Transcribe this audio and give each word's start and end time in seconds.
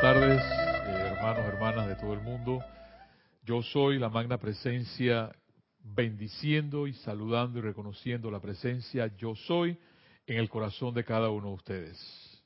tardes, 0.00 0.42
eh, 0.86 1.12
hermanos, 1.12 1.46
hermanas 1.46 1.88
de 1.88 1.96
todo 1.96 2.14
el 2.14 2.20
mundo. 2.20 2.64
Yo 3.44 3.62
soy 3.62 3.98
la 3.98 4.08
magna 4.08 4.38
presencia, 4.38 5.30
bendiciendo 5.78 6.86
y 6.86 6.94
saludando 6.94 7.58
y 7.58 7.62
reconociendo 7.62 8.30
la 8.30 8.40
presencia 8.40 9.10
yo 9.16 9.34
soy 9.34 9.78
en 10.26 10.38
el 10.38 10.48
corazón 10.48 10.94
de 10.94 11.04
cada 11.04 11.30
uno 11.30 11.48
de 11.48 11.54
ustedes. 11.54 12.42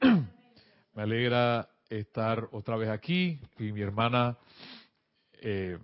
Me 0.94 1.02
alegra 1.02 1.68
estar 1.88 2.48
otra 2.52 2.76
vez 2.76 2.88
aquí 2.88 3.38
y 3.58 3.72
mi 3.72 3.80
hermana 3.82 4.38
eh, 5.34 5.78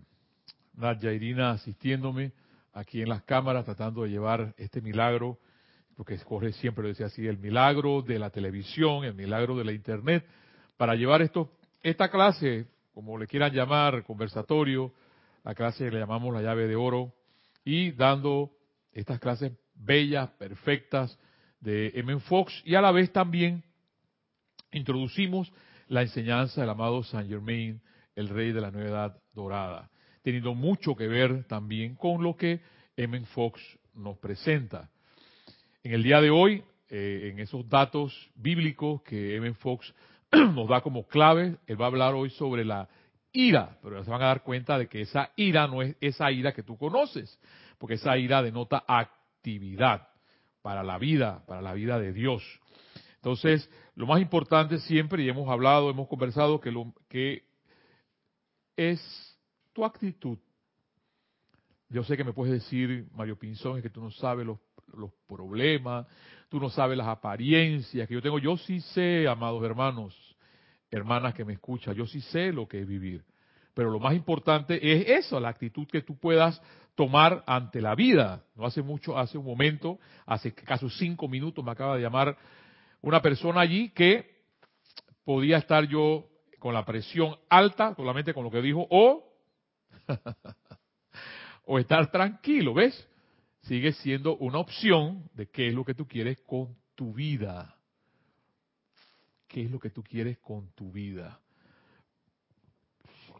Nadia 0.74 1.12
Irina 1.12 1.50
asistiéndome 1.50 2.32
aquí 2.72 3.02
en 3.02 3.08
las 3.08 3.22
cámaras, 3.24 3.64
tratando 3.64 4.04
de 4.04 4.10
llevar 4.10 4.54
este 4.56 4.80
milagro 4.80 5.38
porque 5.98 6.16
Jorge 6.16 6.52
siempre 6.52 6.84
lo 6.84 6.90
decía 6.90 7.06
así, 7.06 7.26
el 7.26 7.38
milagro 7.38 8.02
de 8.02 8.20
la 8.20 8.30
televisión, 8.30 9.04
el 9.04 9.14
milagro 9.14 9.56
de 9.56 9.64
la 9.64 9.72
internet, 9.72 10.24
para 10.76 10.94
llevar 10.94 11.22
esto, 11.22 11.50
esta 11.82 12.08
clase, 12.08 12.68
como 12.94 13.18
le 13.18 13.26
quieran 13.26 13.52
llamar, 13.52 14.04
conversatorio, 14.04 14.92
la 15.42 15.56
clase 15.56 15.86
que 15.86 15.90
le 15.90 15.98
llamamos 15.98 16.32
la 16.32 16.40
llave 16.40 16.68
de 16.68 16.76
oro, 16.76 17.12
y 17.64 17.90
dando 17.90 18.52
estas 18.92 19.18
clases 19.18 19.50
bellas, 19.74 20.30
perfectas 20.38 21.18
de 21.58 21.90
M. 21.96 22.20
Fox, 22.20 22.62
y 22.64 22.76
a 22.76 22.80
la 22.80 22.92
vez 22.92 23.10
también 23.10 23.64
introducimos 24.70 25.52
la 25.88 26.02
enseñanza 26.02 26.60
del 26.60 26.70
amado 26.70 27.02
Saint 27.02 27.28
Germain, 27.28 27.82
el 28.14 28.28
rey 28.28 28.52
de 28.52 28.60
la 28.60 28.70
nueva 28.70 28.88
edad 28.88 29.22
dorada, 29.34 29.90
teniendo 30.22 30.54
mucho 30.54 30.94
que 30.94 31.08
ver 31.08 31.42
también 31.48 31.96
con 31.96 32.22
lo 32.22 32.36
que 32.36 32.60
M. 32.96 33.20
Fox 33.34 33.60
nos 33.94 34.16
presenta. 34.18 34.88
En 35.84 35.92
el 35.92 36.02
día 36.02 36.20
de 36.20 36.30
hoy, 36.30 36.64
eh, 36.88 37.30
en 37.32 37.38
esos 37.38 37.68
datos 37.68 38.12
bíblicos 38.34 39.00
que 39.02 39.36
Evan 39.36 39.54
Fox 39.54 39.94
nos 40.32 40.68
da 40.68 40.80
como 40.80 41.06
clave, 41.06 41.56
él 41.66 41.80
va 41.80 41.84
a 41.84 41.88
hablar 41.88 42.14
hoy 42.14 42.30
sobre 42.30 42.64
la 42.64 42.88
ira, 43.32 43.78
pero 43.80 44.02
se 44.02 44.10
van 44.10 44.22
a 44.22 44.26
dar 44.26 44.42
cuenta 44.42 44.76
de 44.76 44.88
que 44.88 45.02
esa 45.02 45.30
ira 45.36 45.68
no 45.68 45.80
es 45.82 45.96
esa 46.00 46.32
ira 46.32 46.52
que 46.52 46.64
tú 46.64 46.76
conoces, 46.76 47.38
porque 47.78 47.94
esa 47.94 48.18
ira 48.18 48.42
denota 48.42 48.84
actividad 48.88 50.08
para 50.62 50.82
la 50.82 50.98
vida, 50.98 51.44
para 51.46 51.62
la 51.62 51.74
vida 51.74 52.00
de 52.00 52.12
Dios. 52.12 52.42
Entonces, 53.14 53.70
lo 53.94 54.06
más 54.06 54.20
importante 54.20 54.78
siempre, 54.78 55.22
y 55.22 55.28
hemos 55.28 55.48
hablado, 55.48 55.90
hemos 55.90 56.08
conversado, 56.08 56.60
que, 56.60 56.72
lo, 56.72 56.92
que 57.08 57.44
es 58.76 59.38
tu 59.72 59.84
actitud. 59.84 60.38
Yo 61.88 62.02
sé 62.02 62.16
que 62.16 62.24
me 62.24 62.32
puedes 62.32 62.52
decir, 62.52 63.06
Mario 63.12 63.38
Pinzón, 63.38 63.76
es 63.76 63.82
que 63.84 63.90
tú 63.90 64.02
no 64.02 64.10
sabes 64.10 64.44
los 64.44 64.58
los 64.96 65.10
problemas, 65.26 66.06
tú 66.48 66.60
no 66.60 66.70
sabes 66.70 66.96
las 66.96 67.08
apariencias 67.08 68.06
que 68.08 68.14
yo 68.14 68.22
tengo. 68.22 68.38
Yo 68.38 68.56
sí 68.56 68.80
sé, 68.80 69.26
amados 69.28 69.62
hermanos, 69.64 70.36
hermanas 70.90 71.34
que 71.34 71.44
me 71.44 71.54
escuchan, 71.54 71.94
yo 71.94 72.06
sí 72.06 72.20
sé 72.20 72.52
lo 72.52 72.66
que 72.66 72.80
es 72.80 72.86
vivir. 72.86 73.24
Pero 73.74 73.90
lo 73.90 74.00
más 74.00 74.14
importante 74.14 74.74
es 74.74 75.24
eso, 75.24 75.38
la 75.38 75.50
actitud 75.50 75.86
que 75.86 76.02
tú 76.02 76.18
puedas 76.18 76.60
tomar 76.94 77.44
ante 77.46 77.80
la 77.80 77.94
vida. 77.94 78.42
No 78.56 78.66
hace 78.66 78.82
mucho, 78.82 79.16
hace 79.16 79.38
un 79.38 79.44
momento, 79.44 80.00
hace 80.26 80.52
casi 80.52 80.90
cinco 80.90 81.28
minutos 81.28 81.64
me 81.64 81.70
acaba 81.70 81.94
de 81.94 82.02
llamar 82.02 82.36
una 83.02 83.22
persona 83.22 83.60
allí 83.60 83.90
que 83.90 84.38
podía 85.24 85.58
estar 85.58 85.84
yo 85.86 86.26
con 86.58 86.74
la 86.74 86.84
presión 86.84 87.36
alta, 87.48 87.94
solamente 87.94 88.34
con 88.34 88.42
lo 88.42 88.50
que 88.50 88.60
dijo, 88.60 88.86
o, 88.90 89.32
o 91.66 91.78
estar 91.78 92.10
tranquilo, 92.10 92.74
¿ves? 92.74 93.07
Sigue 93.68 93.92
siendo 93.92 94.36
una 94.38 94.58
opción 94.58 95.28
de 95.34 95.46
qué 95.46 95.68
es 95.68 95.74
lo 95.74 95.84
que 95.84 95.94
tú 95.94 96.08
quieres 96.08 96.40
con 96.46 96.74
tu 96.94 97.12
vida. 97.12 97.76
¿Qué 99.46 99.62
es 99.62 99.70
lo 99.70 99.78
que 99.78 99.90
tú 99.90 100.02
quieres 100.02 100.38
con 100.38 100.72
tu 100.72 100.90
vida? 100.90 101.38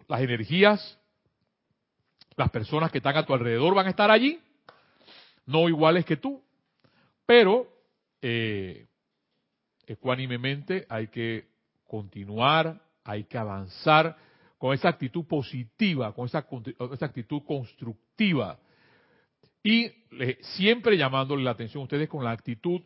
Las 0.06 0.20
energías, 0.20 0.98
las 2.36 2.50
personas 2.50 2.92
que 2.92 2.98
están 2.98 3.16
a 3.16 3.26
tu 3.26 3.32
alrededor 3.32 3.74
van 3.74 3.86
a 3.86 3.90
estar 3.90 4.10
allí, 4.10 4.38
no 5.46 5.68
iguales 5.68 6.04
que 6.04 6.16
tú, 6.16 6.42
pero 7.26 7.66
eh, 8.20 8.86
ecuánimemente 9.86 10.86
hay 10.88 11.08
que 11.08 11.48
continuar, 11.86 12.82
hay 13.02 13.24
que 13.24 13.38
avanzar 13.38 14.16
con 14.58 14.74
esa 14.74 14.90
actitud 14.90 15.24
positiva, 15.24 16.14
con 16.14 16.26
esa, 16.26 16.46
esa 16.92 17.06
actitud 17.06 17.42
constructiva 17.46 18.58
y 19.62 19.90
siempre 20.56 20.96
llamándole 20.96 21.42
la 21.42 21.50
atención 21.50 21.82
a 21.82 21.84
ustedes 21.84 22.08
con 22.08 22.24
la 22.24 22.30
actitud 22.30 22.80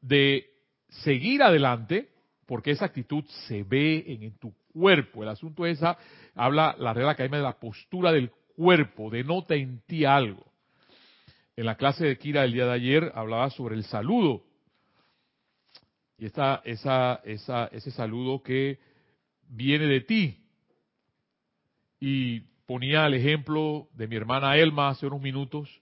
de 0.00 0.50
seguir 0.88 1.42
adelante, 1.42 2.10
porque 2.46 2.70
esa 2.70 2.86
actitud 2.86 3.24
se 3.48 3.62
ve 3.62 4.04
en, 4.06 4.38
tu 4.38 4.54
cuerpo. 4.72 5.22
El 5.22 5.30
asunto 5.30 5.66
es 5.66 5.78
esa, 5.78 5.96
habla 6.34 6.76
la 6.78 6.92
regla 6.92 7.12
academia 7.12 7.38
de 7.38 7.44
la 7.44 7.58
postura 7.58 8.12
del 8.12 8.30
cuerpo, 8.56 9.10
denota 9.10 9.54
en 9.54 9.80
ti 9.86 10.04
algo. 10.04 10.44
En 11.56 11.66
la 11.66 11.76
clase 11.76 12.04
de 12.04 12.18
Kira 12.18 12.42
del 12.42 12.52
día 12.52 12.66
de 12.66 12.72
ayer 12.72 13.12
hablaba 13.14 13.50
sobre 13.50 13.76
el 13.76 13.84
saludo. 13.84 14.44
Y 16.18 16.26
esa, 16.26 16.62
esa, 16.64 17.20
esa, 17.24 17.66
ese 17.66 17.90
saludo 17.90 18.42
que 18.42 18.78
viene 19.48 19.86
de 19.86 20.00
ti. 20.00 20.38
Y 22.00 22.40
ponía 22.66 23.06
el 23.06 23.14
ejemplo 23.14 23.88
de 23.92 24.08
mi 24.08 24.16
hermana 24.16 24.56
Elma 24.56 24.90
hace 24.90 25.06
unos 25.06 25.20
minutos, 25.20 25.80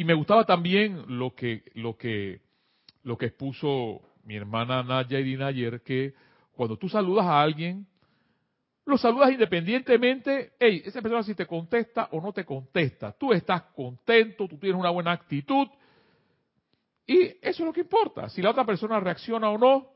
y 0.00 0.04
me 0.04 0.14
gustaba 0.14 0.46
también 0.46 1.18
lo 1.18 1.34
que, 1.34 1.62
lo 1.74 1.94
que, 1.98 2.40
lo 3.02 3.18
que 3.18 3.26
expuso 3.26 4.00
mi 4.24 4.34
hermana 4.34 4.82
Nadia 4.82 5.20
Irina 5.20 5.48
ayer, 5.48 5.82
que 5.82 6.14
cuando 6.52 6.78
tú 6.78 6.88
saludas 6.88 7.26
a 7.26 7.42
alguien, 7.42 7.86
lo 8.86 8.96
saludas 8.96 9.30
independientemente, 9.30 10.54
hey, 10.58 10.80
esa 10.86 11.02
persona 11.02 11.22
si 11.22 11.34
te 11.34 11.44
contesta 11.44 12.08
o 12.12 12.20
no 12.22 12.32
te 12.32 12.46
contesta, 12.46 13.12
tú 13.12 13.34
estás 13.34 13.64
contento, 13.74 14.48
tú 14.48 14.56
tienes 14.56 14.80
una 14.80 14.88
buena 14.88 15.12
actitud, 15.12 15.68
y 17.06 17.24
eso 17.26 17.38
es 17.42 17.60
lo 17.60 17.72
que 17.74 17.82
importa. 17.82 18.30
Si 18.30 18.40
la 18.40 18.52
otra 18.52 18.64
persona 18.64 19.00
reacciona 19.00 19.50
o 19.50 19.58
no, 19.58 19.86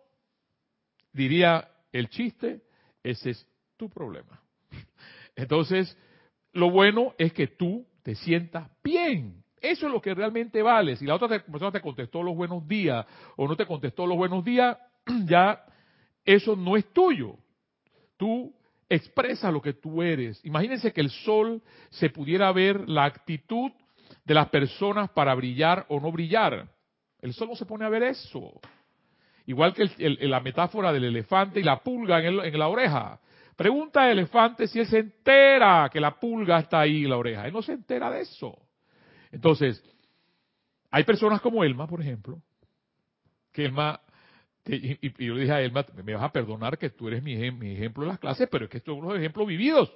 diría 1.14 1.66
el 1.92 2.10
chiste, 2.10 2.60
ese 3.02 3.30
es 3.30 3.48
tu 3.78 3.88
problema. 3.88 4.38
Entonces, 5.34 5.96
lo 6.52 6.70
bueno 6.70 7.14
es 7.16 7.32
que 7.32 7.46
tú 7.46 7.86
te 8.02 8.14
sientas 8.14 8.70
bien. 8.82 9.43
Eso 9.64 9.86
es 9.86 9.92
lo 9.92 10.02
que 10.02 10.12
realmente 10.12 10.60
vale. 10.60 10.94
Si 10.94 11.06
la 11.06 11.14
otra 11.14 11.26
persona 11.26 11.72
te 11.72 11.80
contestó 11.80 12.22
los 12.22 12.36
buenos 12.36 12.68
días 12.68 13.06
o 13.34 13.48
no 13.48 13.56
te 13.56 13.64
contestó 13.64 14.06
los 14.06 14.18
buenos 14.18 14.44
días, 14.44 14.76
ya 15.26 15.64
eso 16.22 16.54
no 16.54 16.76
es 16.76 16.92
tuyo. 16.92 17.38
Tú 18.18 18.54
expresas 18.90 19.50
lo 19.50 19.62
que 19.62 19.72
tú 19.72 20.02
eres. 20.02 20.38
Imagínense 20.44 20.92
que 20.92 21.00
el 21.00 21.08
sol 21.08 21.62
se 21.88 22.10
pudiera 22.10 22.52
ver 22.52 22.86
la 22.90 23.06
actitud 23.06 23.72
de 24.22 24.34
las 24.34 24.50
personas 24.50 25.08
para 25.12 25.34
brillar 25.34 25.86
o 25.88 25.98
no 25.98 26.12
brillar. 26.12 26.68
El 27.22 27.32
sol 27.32 27.48
no 27.48 27.56
se 27.56 27.64
pone 27.64 27.86
a 27.86 27.88
ver 27.88 28.02
eso. 28.02 28.60
Igual 29.46 29.72
que 29.72 29.88
la 30.26 30.40
metáfora 30.40 30.92
del 30.92 31.04
elefante 31.04 31.60
y 31.60 31.62
la 31.62 31.82
pulga 31.82 32.22
en, 32.22 32.38
en, 32.38 32.58
la 32.58 32.68
oreja. 32.68 33.18
Pregunta 33.56 34.04
al 34.04 34.10
elefante 34.10 34.66
si 34.66 34.80
él 34.80 34.86
se 34.86 34.98
entera 34.98 35.88
que 35.90 36.00
la 36.00 36.20
pulga 36.20 36.58
está 36.58 36.80
ahí 36.80 37.04
en 37.04 37.10
la 37.10 37.16
oreja. 37.16 37.46
Él 37.46 37.52
no 37.54 37.62
se 37.62 37.72
entera 37.72 38.10
de 38.10 38.20
eso. 38.20 38.58
Entonces, 39.34 39.82
hay 40.92 41.02
personas 41.02 41.40
como 41.40 41.64
Elma, 41.64 41.88
por 41.88 42.00
ejemplo, 42.00 42.40
que 43.52 43.64
Elma, 43.64 44.00
y, 44.64 45.26
yo 45.26 45.34
le 45.34 45.40
dije 45.40 45.52
a 45.52 45.60
Elma, 45.60 45.84
me 46.04 46.14
vas 46.14 46.22
a 46.22 46.32
perdonar 46.32 46.78
que 46.78 46.90
tú 46.90 47.08
eres 47.08 47.20
mi, 47.20 47.34
ejemplo 47.34 48.04
en 48.04 48.10
las 48.10 48.20
clases, 48.20 48.48
pero 48.48 48.66
es 48.66 48.70
que 48.70 48.78
estos 48.78 48.94
son 48.94 49.04
unos 49.04 49.18
ejemplos 49.18 49.48
vividos. 49.48 49.92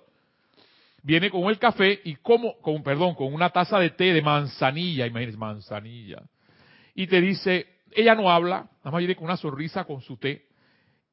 Viene 1.05 1.31
con 1.31 1.45
el 1.45 1.59
café 1.61 2.01
y 2.03 2.17
como, 2.17 2.59
con, 2.59 2.83
perdón, 2.83 3.15
con 3.15 3.33
una 3.33 3.51
taza 3.51 3.79
de 3.79 3.91
té 3.91 4.13
de 4.13 4.21
manzanilla, 4.21 5.07
imagínense, 5.07 5.39
manzanilla. 5.39 6.25
Y 6.97 7.07
te 7.07 7.21
dice, 7.21 7.67
ella 7.93 8.17
no 8.17 8.29
habla, 8.29 8.69
nada 8.79 8.91
más 8.91 8.99
viene 8.99 9.15
con 9.15 9.27
una 9.27 9.37
sonrisa 9.37 9.85
con 9.85 10.01
su 10.01 10.17
té. 10.17 10.47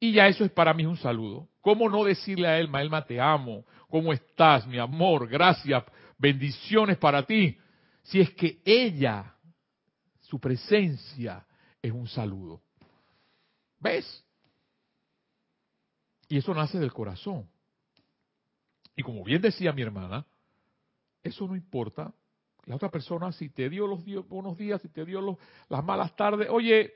Y 0.00 0.12
ya 0.12 0.26
eso 0.26 0.44
es 0.44 0.50
para 0.50 0.74
mí 0.74 0.84
un 0.84 0.96
saludo. 0.96 1.48
¿Cómo 1.60 1.88
no 1.88 2.02
decirle 2.02 2.48
a 2.48 2.58
Elma, 2.58 2.82
Elma, 2.82 3.04
te 3.04 3.20
amo? 3.20 3.64
¿Cómo 3.88 4.12
estás, 4.12 4.66
mi 4.66 4.78
amor? 4.78 5.28
Gracias. 5.28 5.84
Bendiciones 6.18 6.98
para 6.98 7.22
ti 7.22 7.56
si 8.06 8.20
es 8.20 8.30
que 8.34 8.60
ella, 8.64 9.34
su 10.20 10.38
presencia 10.38 11.44
es 11.82 11.92
un 11.92 12.06
saludo. 12.06 12.62
¿Ves? 13.78 14.24
Y 16.28 16.38
eso 16.38 16.54
nace 16.54 16.78
del 16.78 16.92
corazón. 16.92 17.48
Y 18.96 19.02
como 19.02 19.24
bien 19.24 19.42
decía 19.42 19.72
mi 19.72 19.82
hermana, 19.82 20.24
eso 21.22 21.46
no 21.46 21.56
importa. 21.56 22.12
La 22.64 22.76
otra 22.76 22.90
persona, 22.90 23.30
si 23.32 23.48
te 23.48 23.68
dio 23.68 23.86
los 23.86 24.04
buenos 24.28 24.56
días, 24.56 24.82
si 24.82 24.88
te 24.88 25.04
dio 25.04 25.38
las 25.68 25.84
malas 25.84 26.14
tardes, 26.16 26.48
oye, 26.50 26.92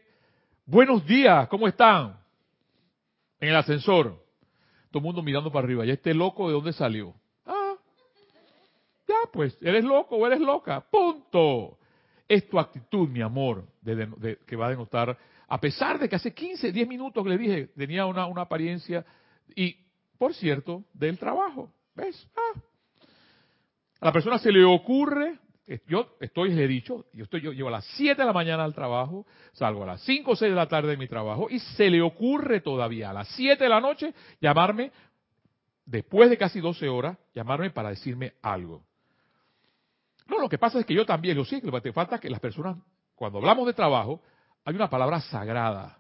buenos 0.65 1.07
días, 1.07 1.49
¿cómo 1.49 1.69
están? 1.69 2.19
En 3.39 3.51
el 3.51 3.57
ascensor. 3.57 4.25
Todo 4.91 4.99
el 4.99 5.05
mundo 5.05 5.23
mirando 5.23 5.53
para 5.53 5.65
arriba. 5.65 5.87
¿Y 5.87 5.91
este 5.91 6.15
loco 6.15 6.49
de 6.49 6.55
dónde 6.55 6.73
salió? 6.73 7.20
Pues, 9.33 9.57
eres 9.61 9.85
loco 9.85 10.17
o 10.17 10.27
eres 10.27 10.41
loca. 10.41 10.81
Punto. 10.91 11.79
Es 12.29 12.49
tu 12.49 12.59
actitud, 12.59 13.09
mi 13.09 13.21
amor, 13.21 13.67
que 14.47 14.57
va 14.57 14.67
a 14.67 14.71
denotar, 14.71 15.19
a 15.49 15.61
pesar 15.61 15.99
de 15.99 16.09
que 16.09 16.15
hace 16.15 16.33
15, 16.33 16.71
10 16.71 16.87
minutos 16.87 17.25
que 17.25 17.31
le 17.31 17.39
dije, 17.39 17.67
tenía 17.77 18.07
una, 18.07 18.25
apariencia 18.41 19.05
Y, 19.57 19.77
por 20.17 20.33
cierto, 20.33 20.85
del 20.95 21.19
trabajo. 21.19 21.73
¿Ves? 21.97 22.29
Ah. 22.37 22.61
A 24.01 24.07
la 24.07 24.13
persona 24.13 24.39
se 24.39 24.53
le 24.53 24.65
ocurre, 24.65 25.39
yo 25.89 26.17
estoy, 26.21 26.55
le 26.55 26.65
he 26.65 26.69
dicho, 26.69 27.07
yo, 27.13 27.25
estoy, 27.25 27.41
yo 27.41 27.53
llevo 27.53 27.69
a 27.69 27.73
las 27.73 27.85
7 27.97 28.23
de 28.23 28.27
la 28.27 28.33
mañana 28.33 28.65
al 28.65 28.75
trabajo, 28.75 29.27
salgo 29.53 29.83
a 29.83 29.87
las 29.87 30.01
5 30.03 30.31
o 30.31 30.37
6 30.37 30.51
de 30.51 30.57
la 30.57 30.69
tarde 30.69 30.91
de 30.91 30.97
mi 30.97 31.09
trabajo 31.09 31.49
y 31.51 31.59
se 31.59 31.91
le 31.91 32.01
ocurre 32.01 32.61
todavía 32.61 33.11
a 33.11 33.13
las 33.13 33.29
7 33.31 33.63
de 33.63 33.71
la 33.71 33.81
noche 33.81 34.15
llamarme, 34.41 34.93
después 35.85 36.31
de 36.31 36.39
casi 36.39 36.61
12 36.61 36.89
horas, 36.89 37.19
llamarme 37.35 37.71
para 37.71 37.91
decirme 37.91 38.35
algo. 38.41 38.85
No, 40.31 40.39
lo 40.39 40.49
que 40.49 40.59
pasa 40.59 40.79
es 40.79 40.87
que 40.87 40.95
yo 40.95 41.05
también, 41.05 41.37
lo 41.37 41.45
que 41.45 41.81
te 41.81 41.93
falta 41.93 42.21
que 42.21 42.31
las 42.31 42.39
personas, 42.39 42.77
cuando 43.17 43.39
hablamos 43.39 43.67
de 43.67 43.73
trabajo, 43.73 44.23
hay 44.65 44.77
una 44.77 44.89
palabra 44.89 45.21
sagrada. 45.21 45.99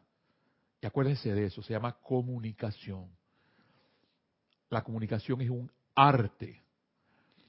Y 0.81 0.87
acuérdense 0.87 1.35
de 1.35 1.47
eso, 1.47 1.62
se 1.62 1.73
llama 1.73 1.97
comunicación. 2.00 3.11
La 4.69 4.82
comunicación 4.82 5.41
es 5.41 5.50
un 5.50 5.69
arte. 5.97 6.62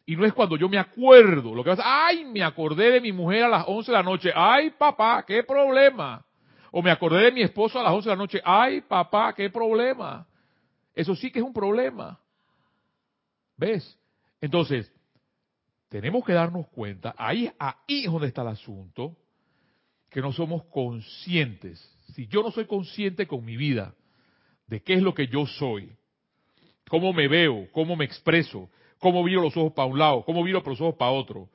Y 0.08 0.16
no 0.16 0.26
es 0.26 0.34
cuando 0.34 0.58
yo 0.58 0.68
me 0.68 0.80
acuerdo, 0.80 1.54
lo 1.54 1.64
que 1.64 1.70
pasa, 1.70 1.84
ay, 1.86 2.26
me 2.26 2.44
acordé 2.44 2.90
de 2.94 3.00
mi 3.00 3.12
mujer 3.12 3.44
a 3.44 3.50
las 3.50 3.66
11 3.68 3.92
de 3.92 3.98
la 3.98 4.04
noche, 4.04 4.32
ay, 4.34 4.72
papá, 4.72 5.24
qué 5.24 5.44
problema. 5.44 6.26
O 6.72 6.82
me 6.82 6.90
acordé 6.90 7.26
de 7.26 7.32
mi 7.32 7.44
esposo 7.44 7.80
a 7.80 7.84
las 7.84 7.94
11 7.94 8.10
de 8.10 8.16
la 8.16 8.22
noche, 8.22 8.42
ay, 8.44 8.82
papá, 8.82 9.34
qué 9.36 9.52
problema. 9.52 10.26
Eso 10.96 11.16
sí 11.16 11.32
que 11.32 11.38
es 11.38 11.46
un 11.46 11.54
problema. 11.54 12.20
¿Ves? 13.56 14.00
Entonces, 14.42 14.92
tenemos 15.92 16.24
que 16.24 16.32
darnos 16.32 16.70
cuenta, 16.70 17.14
ahí, 17.18 17.52
ahí 17.60 18.06
es 18.06 18.10
donde 18.10 18.30
está 18.30 18.44
el 18.44 18.48
asunto, 18.48 19.18
que 20.10 20.22
no 20.22 20.32
somos 20.32 20.64
conscientes. 20.68 21.82
Si 22.16 22.28
yo 22.28 22.42
no 22.42 22.50
soy 22.50 22.66
consciente 22.66 23.28
con 23.28 23.44
mi 23.44 23.58
vida 23.58 23.94
de 24.68 24.82
qué 24.82 24.94
es 24.94 25.02
lo 25.02 25.14
que 25.14 25.28
yo 25.28 25.46
soy, 25.46 25.92
cómo 26.88 27.12
me 27.12 27.28
veo, 27.28 27.68
cómo 27.74 27.98
me 27.98 28.06
expreso, 28.06 28.70
cómo 29.00 29.22
viro 29.22 29.42
los 29.42 29.58
ojos 29.58 29.74
para 29.74 29.86
un 29.86 30.00
lado, 30.00 30.24
cómo 30.24 30.46
viro 30.46 30.64
los 30.66 30.80
ojos 30.80 30.96
para 30.96 31.12
otro, 31.12 31.50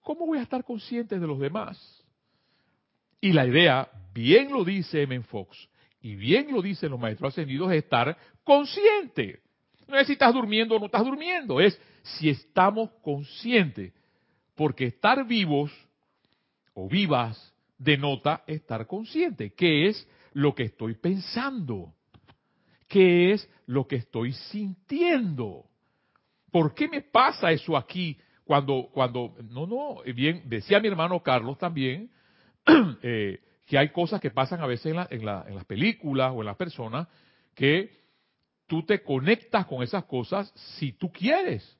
¿cómo 0.00 0.26
voy 0.26 0.38
a 0.38 0.42
estar 0.42 0.64
consciente 0.64 1.16
de 1.16 1.26
los 1.28 1.38
demás? 1.38 2.04
Y 3.20 3.32
la 3.32 3.46
idea, 3.46 3.88
bien 4.12 4.50
lo 4.50 4.64
dice 4.64 5.02
M. 5.02 5.22
Fox, 5.22 5.68
y 6.00 6.16
bien 6.16 6.52
lo 6.52 6.62
dicen 6.62 6.90
los 6.90 6.98
maestros 6.98 7.32
ascendidos, 7.32 7.70
es 7.70 7.84
estar 7.84 8.18
consciente. 8.42 9.40
No 9.86 9.98
es 9.98 10.06
si 10.06 10.14
estás 10.14 10.34
durmiendo 10.34 10.76
o 10.76 10.78
no 10.78 10.86
estás 10.86 11.04
durmiendo, 11.04 11.60
es 11.60 11.80
si 12.02 12.28
estamos 12.28 12.90
conscientes. 13.02 13.92
Porque 14.54 14.86
estar 14.86 15.26
vivos 15.26 15.70
o 16.74 16.88
vivas 16.88 17.54
denota 17.78 18.42
estar 18.46 18.86
consciente. 18.86 19.52
¿Qué 19.52 19.88
es 19.88 20.08
lo 20.32 20.54
que 20.54 20.64
estoy 20.64 20.94
pensando? 20.94 21.92
¿Qué 22.88 23.32
es 23.32 23.48
lo 23.66 23.86
que 23.86 23.96
estoy 23.96 24.32
sintiendo? 24.32 25.64
¿Por 26.50 26.74
qué 26.74 26.88
me 26.88 27.02
pasa 27.02 27.50
eso 27.52 27.76
aquí? 27.76 28.18
Cuando, 28.44 28.88
cuando, 28.92 29.34
no, 29.50 29.66
no, 29.66 30.02
bien, 30.14 30.42
decía 30.46 30.80
mi 30.80 30.88
hermano 30.88 31.22
Carlos 31.22 31.58
también, 31.58 32.10
eh, 33.02 33.40
que 33.66 33.76
hay 33.76 33.88
cosas 33.88 34.20
que 34.20 34.30
pasan 34.30 34.60
a 34.60 34.66
veces 34.66 34.86
en, 34.86 34.96
la, 34.96 35.08
en, 35.10 35.24
la, 35.24 35.44
en 35.48 35.56
las 35.56 35.64
películas 35.64 36.32
o 36.34 36.40
en 36.40 36.46
las 36.46 36.56
personas 36.56 37.08
que 37.54 38.05
tú 38.66 38.82
te 38.82 39.02
conectas 39.02 39.66
con 39.66 39.82
esas 39.82 40.04
cosas 40.04 40.52
si 40.78 40.92
tú 40.92 41.10
quieres. 41.10 41.76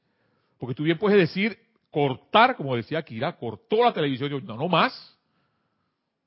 Porque 0.58 0.74
tú 0.74 0.84
bien 0.84 0.98
puedes 0.98 1.18
decir, 1.18 1.58
cortar, 1.90 2.56
como 2.56 2.76
decía 2.76 3.02
Kira, 3.02 3.36
cortó 3.36 3.84
la 3.84 3.92
televisión. 3.92 4.30
Yo, 4.30 4.40
no, 4.40 4.56
no 4.56 4.68
más. 4.68 5.18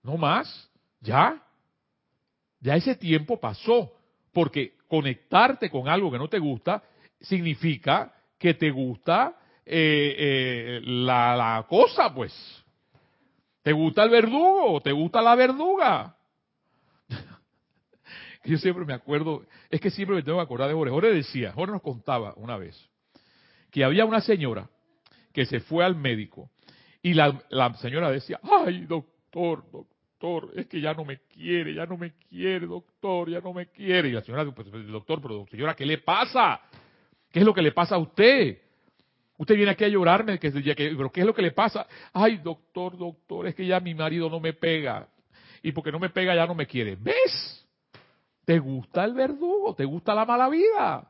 No 0.03 0.17
más. 0.17 0.69
Ya. 1.01 1.41
Ya 2.59 2.75
ese 2.75 2.95
tiempo 2.95 3.39
pasó. 3.39 3.91
Porque 4.33 4.73
conectarte 4.87 5.69
con 5.69 5.87
algo 5.87 6.11
que 6.11 6.17
no 6.17 6.27
te 6.27 6.39
gusta 6.39 6.83
significa 7.21 8.13
que 8.37 8.53
te 8.53 8.69
gusta 8.69 9.35
eh, 9.65 10.15
eh, 10.17 10.81
la, 10.83 11.35
la 11.35 11.65
cosa, 11.67 12.13
pues. 12.13 12.33
¿Te 13.61 13.73
gusta 13.73 14.03
el 14.03 14.09
verdugo 14.09 14.81
te 14.81 14.91
gusta 14.91 15.21
la 15.21 15.35
verduga? 15.35 16.15
Yo 18.45 18.57
siempre 18.57 18.85
me 18.85 18.93
acuerdo, 18.93 19.45
es 19.69 19.81
que 19.81 19.91
siempre 19.91 20.15
me 20.15 20.23
tengo 20.23 20.37
que 20.37 20.43
acordar 20.43 20.67
de 20.67 20.73
Jorge. 20.73 20.91
Jorge 20.91 21.13
decía, 21.13 21.51
Jorge 21.53 21.73
nos 21.73 21.81
contaba 21.81 22.33
una 22.37 22.57
vez, 22.57 22.89
que 23.71 23.83
había 23.83 24.05
una 24.05 24.21
señora 24.21 24.69
que 25.33 25.45
se 25.45 25.59
fue 25.59 25.85
al 25.85 25.95
médico 25.95 26.49
y 27.01 27.13
la, 27.13 27.41
la 27.49 27.73
señora 27.75 28.11
decía, 28.11 28.39
ay 28.43 28.85
doctor, 28.85 29.63
doctor, 29.71 30.51
es 30.55 30.67
que 30.67 30.81
ya 30.81 30.93
no 30.93 31.05
me 31.05 31.19
quiere, 31.19 31.73
ya 31.73 31.85
no 31.85 31.97
me 31.97 32.13
quiere, 32.29 32.65
doctor, 32.65 33.29
ya 33.29 33.39
no 33.39 33.53
me 33.53 33.67
quiere. 33.67 34.09
Y 34.09 34.11
la 34.11 34.21
señora, 34.21 34.49
pues, 34.51 34.67
doctor, 34.87 35.21
pero 35.21 35.45
señora, 35.49 35.75
¿qué 35.75 35.85
le 35.85 35.99
pasa? 35.99 36.59
¿Qué 37.31 37.39
es 37.39 37.45
lo 37.45 37.53
que 37.53 37.61
le 37.61 37.71
pasa 37.71 37.95
a 37.95 37.99
usted? 37.99 38.57
Usted 39.37 39.55
viene 39.55 39.71
aquí 39.71 39.85
a 39.85 39.87
llorarme, 39.87 40.37
que, 40.37 40.51
pero 40.51 41.11
¿qué 41.11 41.21
es 41.21 41.25
lo 41.25 41.33
que 41.33 41.41
le 41.41 41.51
pasa? 41.51 41.87
Ay, 42.11 42.37
doctor, 42.37 42.97
doctor, 42.97 43.47
es 43.47 43.55
que 43.55 43.65
ya 43.65 43.79
mi 43.79 43.95
marido 43.95 44.29
no 44.29 44.41
me 44.41 44.51
pega. 44.51 45.07
Y 45.63 45.71
porque 45.71 45.91
no 45.91 45.99
me 45.99 46.09
pega 46.09 46.35
ya 46.35 46.45
no 46.45 46.55
me 46.55 46.67
quiere. 46.67 46.97
¿Ves? 46.97 47.58
¿Te 48.49 48.57
gusta 48.57 49.05
el 49.05 49.13
verdugo? 49.13 49.75
¿Te 49.75 49.85
gusta 49.85 50.15
la 50.15 50.25
mala 50.25 50.49
vida? 50.49 51.07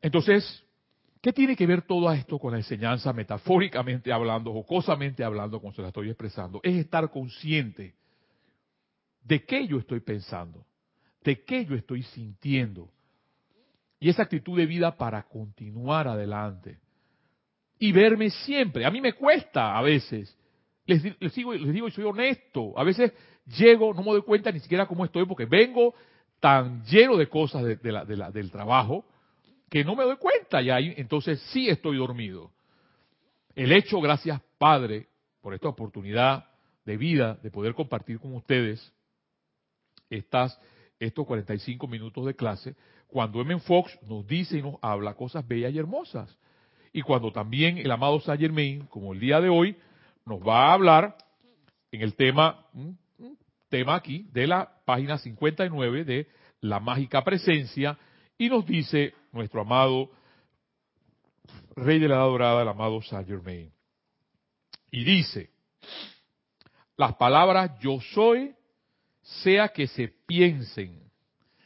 Entonces, 0.00 0.64
¿qué 1.20 1.34
tiene 1.34 1.54
que 1.54 1.66
ver 1.66 1.82
todo 1.82 2.10
esto 2.10 2.38
con 2.38 2.52
la 2.52 2.56
enseñanza 2.56 3.12
metafóricamente 3.12 4.10
hablando, 4.10 4.54
jocosamente 4.54 5.22
hablando, 5.22 5.60
como 5.60 5.74
se 5.74 5.82
la 5.82 5.88
estoy 5.88 6.08
expresando? 6.08 6.60
Es 6.62 6.76
estar 6.76 7.10
consciente 7.10 7.94
de 9.22 9.44
qué 9.44 9.66
yo 9.66 9.80
estoy 9.80 10.00
pensando, 10.00 10.64
de 11.22 11.44
qué 11.44 11.66
yo 11.66 11.74
estoy 11.74 12.04
sintiendo. 12.04 12.88
Y 14.00 14.08
esa 14.08 14.22
actitud 14.22 14.56
de 14.56 14.64
vida 14.64 14.96
para 14.96 15.24
continuar 15.24 16.08
adelante. 16.08 16.78
Y 17.78 17.92
verme 17.92 18.30
siempre. 18.30 18.86
A 18.86 18.90
mí 18.90 19.02
me 19.02 19.12
cuesta 19.12 19.76
a 19.76 19.82
veces. 19.82 20.34
Les, 20.88 21.34
digo, 21.34 21.52
les 21.52 21.72
digo 21.74 21.86
y 21.86 21.90
soy 21.90 22.04
honesto. 22.04 22.72
A 22.78 22.82
veces 22.82 23.12
llego, 23.44 23.92
no 23.92 24.02
me 24.02 24.10
doy 24.12 24.22
cuenta 24.22 24.50
ni 24.50 24.58
siquiera 24.58 24.86
cómo 24.86 25.04
estoy, 25.04 25.26
porque 25.26 25.44
vengo 25.44 25.94
tan 26.40 26.82
lleno 26.84 27.18
de 27.18 27.28
cosas 27.28 27.62
de, 27.62 27.92
la, 27.92 28.30
del 28.30 28.50
trabajo 28.50 29.04
que 29.68 29.84
no 29.84 29.94
me 29.94 30.04
doy 30.04 30.16
cuenta 30.16 30.62
y 30.62 30.70
ahí 30.70 30.94
entonces 30.96 31.42
sí 31.52 31.68
estoy 31.68 31.98
dormido. 31.98 32.50
El 33.54 33.72
hecho, 33.72 34.00
gracias 34.00 34.40
Padre, 34.56 35.08
por 35.42 35.52
esta 35.52 35.68
oportunidad 35.68 36.46
de 36.86 36.96
vida, 36.96 37.38
de 37.42 37.50
poder 37.50 37.74
compartir 37.74 38.18
con 38.18 38.34
ustedes 38.34 38.94
estas, 40.08 40.58
estos 40.98 41.26
45 41.26 41.86
minutos 41.86 42.24
de 42.24 42.34
clase, 42.34 42.76
cuando 43.08 43.42
M. 43.42 43.58
Fox 43.60 43.98
nos 44.08 44.26
dice 44.26 44.56
y 44.56 44.62
nos 44.62 44.76
habla 44.80 45.12
cosas 45.12 45.46
bellas 45.46 45.74
y 45.74 45.78
hermosas. 45.78 46.34
Y 46.94 47.02
cuando 47.02 47.30
también 47.30 47.76
el 47.76 47.90
amado 47.90 48.20
Saint 48.20 48.40
Germain, 48.40 48.86
como 48.86 49.12
el 49.12 49.20
día 49.20 49.38
de 49.42 49.50
hoy, 49.50 49.76
nos 50.28 50.40
va 50.40 50.68
a 50.68 50.72
hablar 50.74 51.16
en 51.90 52.02
el 52.02 52.14
tema, 52.14 52.66
tema 53.68 53.94
aquí 53.94 54.26
de 54.30 54.46
la 54.46 54.70
página 54.84 55.16
59 55.16 56.04
de 56.04 56.28
La 56.60 56.80
Mágica 56.80 57.24
Presencia 57.24 57.98
y 58.36 58.48
nos 58.50 58.66
dice 58.66 59.14
nuestro 59.32 59.62
amado 59.62 60.10
Rey 61.74 61.98
de 61.98 62.08
la 62.08 62.18
Dorada, 62.18 62.62
el 62.62 62.68
amado 62.68 63.00
Saint 63.02 63.26
Germain. 63.26 63.72
Y 64.90 65.04
dice, 65.04 65.50
las 66.96 67.14
palabras 67.14 67.78
yo 67.80 67.98
soy, 68.12 68.54
sea 69.22 69.68
que 69.68 69.86
se 69.86 70.08
piensen, 70.08 71.00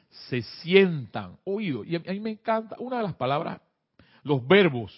se 0.08 0.42
sientan, 0.42 1.36
oído. 1.44 1.84
Y 1.84 1.96
a 1.96 2.00
mí 2.00 2.20
me 2.20 2.30
encanta 2.30 2.76
una 2.78 2.98
de 2.98 3.02
las 3.04 3.14
palabras, 3.14 3.60
los 4.22 4.46
verbos, 4.46 4.92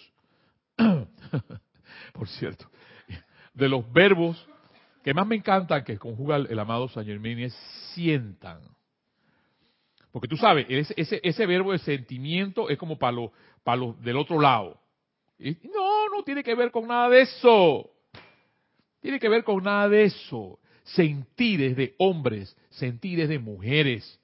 por 2.13 2.27
cierto, 2.27 2.69
de 3.55 3.69
los 3.69 3.91
verbos 3.91 4.47
que 5.03 5.13
más 5.13 5.25
me 5.25 5.35
encantan 5.35 5.83
que 5.83 5.97
conjuga 5.97 6.35
el, 6.35 6.59
amado 6.59 6.87
San 6.89 7.05
Germain 7.05 7.39
es 7.39 7.53
sientan. 7.93 8.59
Porque 10.11 10.27
tú 10.27 10.37
sabes, 10.37 10.65
ese, 10.69 11.19
ese, 11.23 11.45
verbo 11.45 11.71
de 11.71 11.79
sentimiento 11.79 12.69
es 12.69 12.77
como 12.77 12.97
para 12.97 13.11
los 13.11 13.31
para 13.63 13.77
los 13.77 14.01
del 14.01 14.17
otro 14.17 14.39
lado. 14.39 14.79
no, 15.39 16.09
no 16.09 16.23
tiene 16.23 16.43
que 16.43 16.55
ver 16.55 16.71
con 16.71 16.87
nada 16.87 17.09
de 17.09 17.21
eso. 17.21 17.89
Tiene 19.01 19.19
que 19.19 19.29
ver 19.29 19.43
con 19.43 19.63
nada 19.63 19.89
de 19.89 20.03
eso. 20.03 20.59
Sentir 20.83 21.61
es 21.61 21.75
de 21.75 21.95
hombres, 21.97 22.55
sentir 22.69 23.19
es 23.19 23.29
de 23.29 23.39
mujeres. 23.39 24.19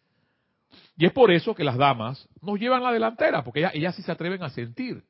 Y 0.97 1.05
es 1.05 1.11
por 1.11 1.31
eso 1.31 1.55
que 1.55 1.63
las 1.63 1.77
damas 1.77 2.27
nos 2.41 2.59
llevan 2.59 2.83
la 2.83 2.91
delantera, 2.91 3.43
porque 3.43 3.59
ellas, 3.59 3.71
ellas 3.75 3.95
sí 3.95 4.03
se 4.03 4.11
atreven 4.11 4.43
a 4.43 4.49
sentir. 4.49 5.03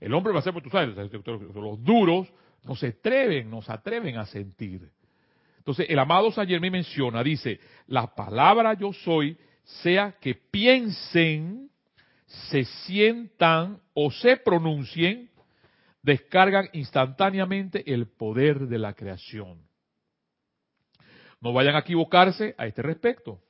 El 0.00 0.12
hombre 0.14 0.32
va 0.32 0.40
a 0.40 0.42
ser, 0.42 0.52
pues 0.52 0.64
tú 0.64 0.70
sabes, 0.70 0.94
los 0.96 1.82
duros 1.82 2.30
no 2.64 2.74
se 2.74 2.88
atreven, 2.88 3.50
no 3.50 3.62
se 3.62 3.72
atreven 3.72 4.16
a 4.16 4.26
sentir. 4.26 4.90
Entonces, 5.58 5.86
el 5.88 5.98
amado 5.98 6.30
San 6.32 6.46
Germán 6.46 6.72
menciona, 6.72 7.22
dice, 7.22 7.60
la 7.86 8.14
palabra 8.14 8.74
yo 8.74 8.92
soy, 8.92 9.36
sea 9.62 10.16
que 10.20 10.34
piensen, 10.34 11.70
se 12.26 12.64
sientan 12.64 13.80
o 13.94 14.10
se 14.10 14.36
pronuncien, 14.36 15.30
descargan 16.02 16.68
instantáneamente 16.72 17.92
el 17.92 18.08
poder 18.08 18.66
de 18.66 18.78
la 18.78 18.92
creación. 18.92 19.62
No 21.40 21.52
vayan 21.52 21.76
a 21.76 21.80
equivocarse 21.80 22.54
a 22.58 22.66
este 22.66 22.82
respecto. 22.82 23.40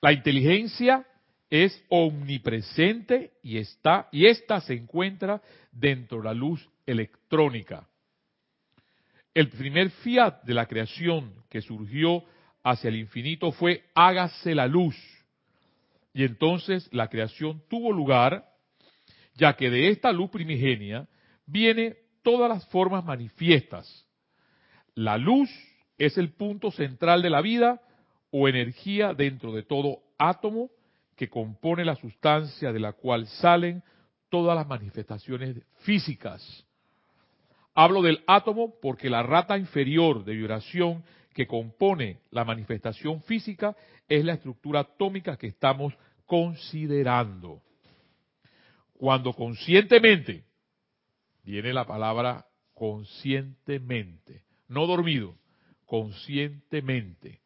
La 0.00 0.12
inteligencia 0.12 1.06
es 1.50 1.84
omnipresente 1.88 3.32
y 3.42 3.58
está 3.58 4.08
y 4.12 4.26
esta 4.26 4.60
se 4.60 4.74
encuentra 4.74 5.40
dentro 5.72 6.18
de 6.18 6.24
la 6.24 6.34
luz 6.34 6.68
electrónica. 6.86 7.88
El 9.34 9.48
primer 9.50 9.90
fiat 9.90 10.44
de 10.44 10.54
la 10.54 10.66
creación 10.66 11.34
que 11.50 11.60
surgió 11.60 12.22
hacia 12.62 12.88
el 12.88 12.96
infinito 12.96 13.50
fue 13.50 13.84
hágase 13.94 14.54
la 14.54 14.68
luz. 14.68 14.96
Y 16.12 16.22
entonces 16.22 16.88
la 16.92 17.08
creación 17.08 17.62
tuvo 17.68 17.92
lugar, 17.92 18.48
ya 19.34 19.56
que 19.56 19.68
de 19.70 19.88
esta 19.88 20.12
luz 20.12 20.30
primigenia 20.30 21.08
viene 21.46 21.96
todas 22.22 22.48
las 22.48 22.64
formas 22.68 23.04
manifiestas. 23.04 24.06
La 24.94 25.18
luz 25.18 25.50
es 25.98 26.16
el 26.16 26.32
punto 26.32 26.70
central 26.70 27.20
de 27.20 27.30
la 27.30 27.40
vida 27.40 27.80
o 28.30 28.48
energía 28.48 29.14
dentro 29.14 29.52
de 29.52 29.64
todo 29.64 29.98
átomo 30.18 30.70
que 31.16 31.28
compone 31.28 31.84
la 31.84 31.96
sustancia 31.96 32.72
de 32.72 32.80
la 32.80 32.92
cual 32.92 33.26
salen 33.26 33.82
todas 34.28 34.56
las 34.56 34.66
manifestaciones 34.66 35.56
físicas. 35.80 36.64
Hablo 37.74 38.02
del 38.02 38.22
átomo 38.28 38.78
porque 38.80 39.10
la 39.10 39.24
rata 39.24 39.58
inferior 39.58 40.24
de 40.24 40.34
vibración 40.34 41.04
que 41.34 41.48
compone 41.48 42.20
la 42.30 42.44
manifestación 42.44 43.20
física 43.22 43.76
es 44.08 44.24
la 44.24 44.34
estructura 44.34 44.80
atómica 44.80 45.36
que 45.36 45.48
estamos 45.48 45.92
considerando. 46.24 47.60
Cuando 48.92 49.32
conscientemente, 49.32 50.44
viene 51.42 51.72
la 51.72 51.84
palabra 51.84 52.46
conscientemente, 52.74 54.44
no 54.68 54.86
dormido, 54.86 55.36
conscientemente, 55.84 57.40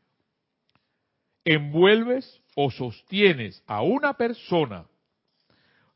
envuelves 1.42 2.42
o 2.54 2.70
sostienes 2.70 3.64
a 3.66 3.80
una 3.80 4.12
persona, 4.12 4.86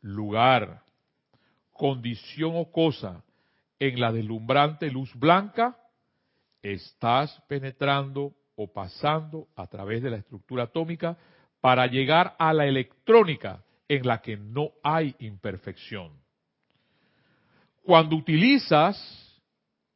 lugar, 0.01 0.83
condición 1.73 2.53
o 2.55 2.73
cosa 2.73 3.23
en 3.83 3.99
la 3.99 4.13
deslumbrante 4.13 4.89
luz 4.93 5.13
blanca, 5.17 5.77
estás 6.63 7.43
penetrando 7.49 8.33
o 8.55 8.73
pasando 8.73 9.49
a 9.57 9.67
través 9.67 10.05
de 10.05 10.11
la 10.11 10.19
estructura 10.19 10.65
atómica 10.65 11.19
para 11.61 11.89
llegar 11.89 12.37
a 12.39 12.53
la 12.53 12.65
electrónica 12.67 13.65
en 13.89 14.07
la 14.07 14.23
que 14.23 14.37
no 14.37 14.71
hay 14.85 15.17
imperfección. 15.19 16.13
Cuando 17.83 18.15
utilizas 18.15 18.97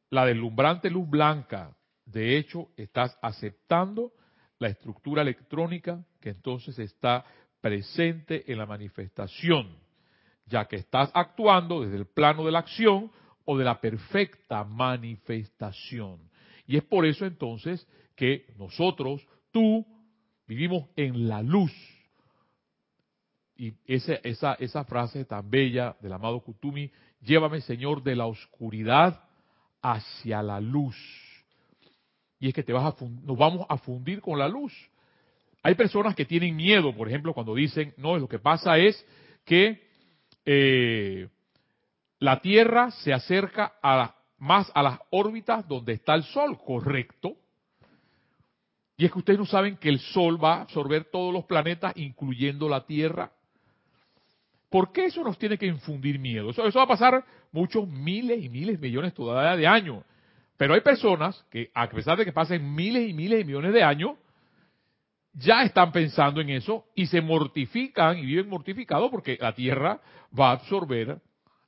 la 0.09 0.25
deslumbrante 0.25 0.89
luz 0.89 1.09
blanca, 1.09 1.73
de 2.03 2.37
hecho, 2.37 2.67
estás 2.75 3.17
aceptando 3.21 4.11
la 4.59 4.67
estructura 4.67 5.21
electrónica 5.21 6.03
que 6.19 6.31
entonces 6.31 6.77
está 6.77 7.23
presente 7.61 8.51
en 8.51 8.57
la 8.57 8.65
manifestación, 8.65 9.77
ya 10.45 10.65
que 10.65 10.75
estás 10.75 11.09
actuando 11.13 11.83
desde 11.83 11.95
el 11.95 12.05
plano 12.05 12.43
de 12.43 12.51
la 12.51 12.59
acción 12.59 13.09
o 13.47 13.57
de 13.57 13.65
la 13.65 13.81
perfecta 13.81 14.63
manifestación. 14.63 16.19
Y 16.67 16.77
es 16.77 16.83
por 16.83 17.05
eso 17.05 17.25
entonces 17.25 17.87
que 18.15 18.45
nosotros, 18.57 19.25
tú, 19.51 19.85
vivimos 20.45 20.87
en 20.95 21.27
la 21.27 21.41
luz. 21.41 21.73
Y 23.55 23.73
esa, 23.85 24.13
esa, 24.15 24.53
esa 24.55 24.83
frase 24.83 25.25
tan 25.25 25.49
bella 25.49 25.95
del 25.99 26.13
amado 26.13 26.39
Kutumi, 26.41 26.91
llévame 27.21 27.61
Señor 27.61 28.03
de 28.03 28.15
la 28.15 28.27
oscuridad 28.27 29.23
hacia 29.81 30.43
la 30.43 30.61
luz 30.61 30.95
y 32.39 32.49
es 32.49 32.53
que 32.53 32.63
te 32.63 32.73
vas 32.73 32.93
a 32.93 33.05
nos 33.05 33.37
vamos 33.37 33.65
a 33.67 33.77
fundir 33.77 34.21
con 34.21 34.37
la 34.37 34.47
luz. 34.47 34.73
Hay 35.63 35.75
personas 35.75 36.15
que 36.15 36.25
tienen 36.25 36.55
miedo, 36.55 36.95
por 36.95 37.07
ejemplo, 37.07 37.33
cuando 37.33 37.55
dicen, 37.55 37.93
no, 37.97 38.17
lo 38.17 38.27
que 38.27 38.39
pasa 38.39 38.77
es 38.77 39.03
que 39.43 39.81
eh, 40.45 41.27
la 42.19 42.39
Tierra 42.41 42.91
se 42.91 43.13
acerca 43.13 43.73
a 43.81 44.15
más 44.39 44.71
a 44.73 44.83
las 44.83 44.99
órbitas 45.09 45.67
donde 45.67 45.93
está 45.93 46.13
el 46.13 46.23
Sol, 46.23 46.57
correcto. 46.63 47.35
Y 48.97 49.05
es 49.05 49.11
que 49.11 49.19
ustedes 49.19 49.39
no 49.39 49.45
saben 49.45 49.77
que 49.77 49.89
el 49.89 49.99
Sol 49.99 50.43
va 50.43 50.55
a 50.55 50.61
absorber 50.61 51.05
todos 51.05 51.33
los 51.33 51.45
planetas, 51.45 51.93
incluyendo 51.97 52.67
la 52.67 52.85
Tierra. 52.85 53.31
¿Por 54.69 54.91
qué 54.91 55.05
eso 55.05 55.23
nos 55.23 55.37
tiene 55.37 55.57
que 55.57 55.67
infundir 55.67 56.19
miedo? 56.19 56.49
Eso, 56.49 56.63
va 56.63 56.83
a 56.83 56.87
pasar 56.87 57.23
muchos 57.51 57.87
miles 57.87 58.43
y 58.43 58.49
miles, 58.49 58.79
millones 58.79 59.13
todavía 59.13 59.55
de 59.55 59.67
años. 59.67 60.03
Pero 60.57 60.73
hay 60.73 60.81
personas 60.81 61.45
que, 61.51 61.69
a 61.73 61.87
pesar 61.87 62.17
de 62.17 62.25
que 62.25 62.33
pasen 62.33 62.73
miles 62.73 63.09
y 63.09 63.13
miles 63.13 63.41
y 63.41 63.45
millones 63.45 63.73
de 63.73 63.83
años, 63.83 64.17
ya 65.33 65.61
están 65.61 65.91
pensando 65.91 66.41
en 66.41 66.49
eso 66.49 66.85
y 66.95 67.05
se 67.05 67.21
mortifican 67.21 68.17
y 68.17 68.25
viven 68.25 68.49
mortificados 68.49 69.11
porque 69.11 69.37
la 69.39 69.53
Tierra 69.53 70.01
va 70.37 70.49
a 70.49 70.53
absorber, 70.53 71.21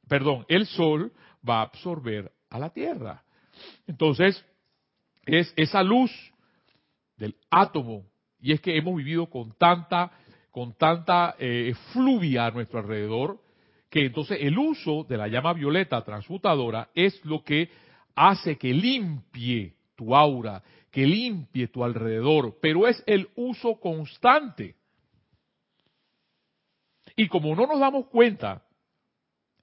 perdón, 0.10 0.46
el 0.50 0.66
Sol 0.66 1.14
va 1.48 1.60
a 1.60 1.64
absorber 1.64 2.32
a 2.50 2.60
la 2.60 2.72
Tierra. 2.72 3.24
Entonces, 3.88 4.44
es 5.26 5.54
esa 5.56 5.84
luz 5.84 6.12
del 7.16 7.36
átomo, 7.50 8.06
y 8.42 8.54
es 8.54 8.62
que 8.62 8.76
hemos 8.76 8.96
vivido 8.96 9.30
con 9.30 9.54
tanta, 9.54 10.12
con 10.52 10.74
tanta 10.74 11.36
eh, 11.38 11.74
fluvia 11.94 12.48
a 12.48 12.52
nuestro 12.52 12.80
alrededor, 12.80 13.40
que 13.90 14.06
entonces 14.06 14.38
el 14.42 14.58
uso 14.58 15.04
de 15.04 15.18
la 15.18 15.28
llama 15.28 15.54
violeta 15.54 16.04
transmutadora 16.04 16.90
es 16.94 17.24
lo 17.26 17.44
que 17.44 17.70
hace 18.16 18.58
que 18.58 18.74
limpie 18.74 19.76
tu 19.96 20.16
aura, 20.16 20.64
que 20.92 21.06
limpie 21.06 21.68
tu 21.68 21.84
alrededor, 21.84 22.58
pero 22.62 22.88
es 22.88 23.04
el 23.06 23.30
uso 23.36 23.80
constante. 23.80 24.76
Y 27.16 27.28
como 27.28 27.56
no 27.56 27.68
nos 27.68 27.80
damos 27.80 28.08
cuenta 28.08 28.64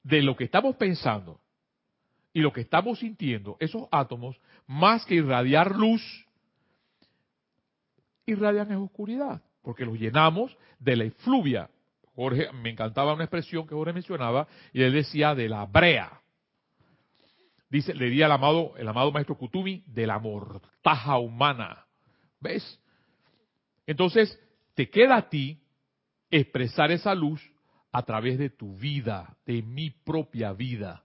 de 0.07 0.23
lo 0.23 0.37
que 0.37 0.45
estamos 0.45 0.77
pensando 0.77 1.41
y 2.33 2.41
lo 2.41 2.53
que 2.53 2.61
estamos 2.61 3.01
sintiendo, 3.01 3.57
esos 3.59 3.89
átomos, 3.91 4.41
más 4.67 5.05
que 5.05 5.17
irradiar 5.17 5.75
luz, 5.75 6.03
irradian 8.25 8.71
en 8.71 8.79
oscuridad, 8.79 9.43
porque 9.63 9.85
los 9.85 9.99
llenamos 9.99 10.57
de 10.79 10.97
la 10.97 11.05
efluvia. 11.05 11.71
Jorge, 12.15 12.53
me 12.53 12.71
encantaba 12.71 13.15
una 13.15 13.25
expresión 13.25 13.67
que 13.67 13.75
Jorge 13.75 13.93
mencionaba, 13.93 14.47
y 14.73 14.83
él 14.83 14.93
decía 14.93 15.35
de 15.35 15.49
la 15.49 15.65
brea 15.67 16.21
dice, 17.69 17.95
le 17.95 18.09
di 18.11 18.23
al 18.23 18.31
amado, 18.31 18.75
el 18.77 18.87
amado 18.87 19.11
maestro 19.11 19.37
Kutumi, 19.37 19.83
de 19.87 20.07
la 20.07 20.21
mortaja 20.21 21.19
humana. 21.19 21.85
¿Ves? 22.41 22.81
Entonces, 23.87 24.39
te 24.75 24.89
queda 24.89 25.17
a 25.17 25.29
ti 25.29 25.59
expresar 26.31 26.93
esa 26.93 27.15
luz 27.15 27.43
a 27.97 28.03
través 28.03 28.37
de 28.37 28.51
tu 28.51 28.77
vida, 28.77 29.35
de 29.47 29.63
mi 29.63 29.89
propia 29.89 30.53
vida. 30.53 31.03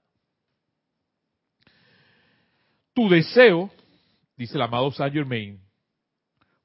Tu 2.94 3.08
deseo, 3.08 3.72
dice 4.36 4.58
el 4.58 4.62
amado 4.62 4.92
Saint 4.92 5.14
Germain, 5.14 5.58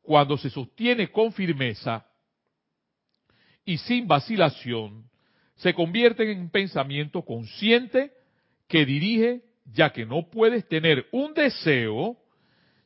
cuando 0.02 0.36
se 0.36 0.50
sostiene 0.50 1.12
con 1.12 1.32
firmeza 1.32 2.04
y 3.64 3.78
sin 3.78 4.08
vacilación, 4.08 5.08
se 5.54 5.72
convierte 5.72 6.28
en 6.28 6.40
un 6.40 6.50
pensamiento 6.50 7.22
consciente 7.22 8.12
que 8.66 8.84
dirige 8.84 9.44
ya 9.64 9.92
que 9.92 10.04
no 10.04 10.28
puedes 10.28 10.66
tener 10.66 11.06
un 11.12 11.34
deseo 11.34 12.16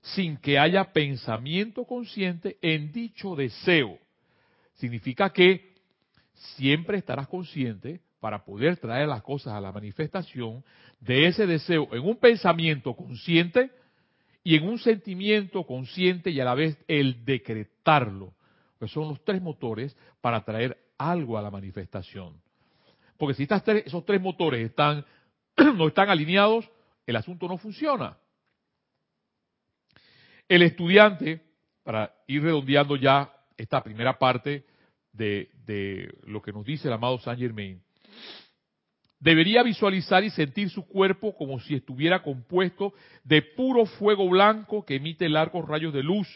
sin 0.02 0.36
que 0.36 0.58
haya 0.58 0.92
pensamiento 0.92 1.86
consciente 1.86 2.58
en 2.60 2.92
dicho 2.92 3.34
deseo. 3.34 3.98
Significa 4.74 5.32
que 5.32 5.69
siempre 6.40 6.98
estarás 6.98 7.28
consciente 7.28 8.00
para 8.18 8.44
poder 8.44 8.76
traer 8.78 9.08
las 9.08 9.22
cosas 9.22 9.52
a 9.54 9.60
la 9.60 9.72
manifestación 9.72 10.64
de 11.00 11.26
ese 11.26 11.46
deseo 11.46 11.88
en 11.92 12.04
un 12.04 12.16
pensamiento 12.16 12.94
consciente 12.94 13.70
y 14.42 14.56
en 14.56 14.66
un 14.66 14.78
sentimiento 14.78 15.64
consciente 15.64 16.30
y 16.30 16.40
a 16.40 16.44
la 16.44 16.54
vez 16.54 16.78
el 16.88 17.24
decretarlo. 17.24 18.34
Pues 18.78 18.90
son 18.90 19.08
los 19.08 19.22
tres 19.24 19.42
motores 19.42 19.96
para 20.20 20.42
traer 20.44 20.78
algo 20.96 21.36
a 21.36 21.42
la 21.42 21.50
manifestación. 21.50 22.40
Porque 23.18 23.34
si 23.34 23.46
esos 23.84 24.04
tres 24.06 24.20
motores 24.20 24.64
están 24.64 25.04
no 25.76 25.88
están 25.88 26.08
alineados, 26.08 26.70
el 27.06 27.16
asunto 27.16 27.48
no 27.48 27.58
funciona. 27.58 28.16
El 30.48 30.62
estudiante, 30.62 31.42
para 31.82 32.14
ir 32.26 32.42
redondeando 32.42 32.96
ya 32.96 33.30
esta 33.56 33.82
primera 33.82 34.18
parte 34.18 34.64
de, 35.12 35.50
de 35.66 36.12
lo 36.24 36.42
que 36.42 36.52
nos 36.52 36.64
dice 36.64 36.88
el 36.88 36.94
amado 36.94 37.18
Saint 37.18 37.40
Germain, 37.40 37.82
debería 39.18 39.62
visualizar 39.62 40.24
y 40.24 40.30
sentir 40.30 40.70
su 40.70 40.86
cuerpo 40.86 41.34
como 41.36 41.60
si 41.60 41.74
estuviera 41.74 42.22
compuesto 42.22 42.94
de 43.24 43.42
puro 43.42 43.86
fuego 43.86 44.28
blanco 44.28 44.84
que 44.84 44.96
emite 44.96 45.28
largos 45.28 45.68
rayos 45.68 45.92
de 45.92 46.02
luz. 46.02 46.28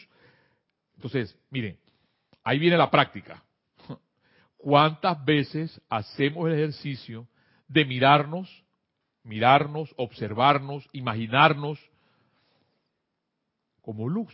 Entonces, 0.95 1.37
miren, 1.49 1.77
ahí 2.43 2.59
viene 2.59 2.77
la 2.77 2.91
práctica. 2.91 3.43
¿Cuántas 4.57 5.23
veces 5.25 5.81
hacemos 5.89 6.47
el 6.47 6.53
ejercicio 6.53 7.27
de 7.67 7.85
mirarnos 7.85 8.65
mirarnos, 9.25 9.93
observarnos, 9.97 10.87
imaginarnos 10.93 11.79
como 13.81 14.07
luz. 14.07 14.33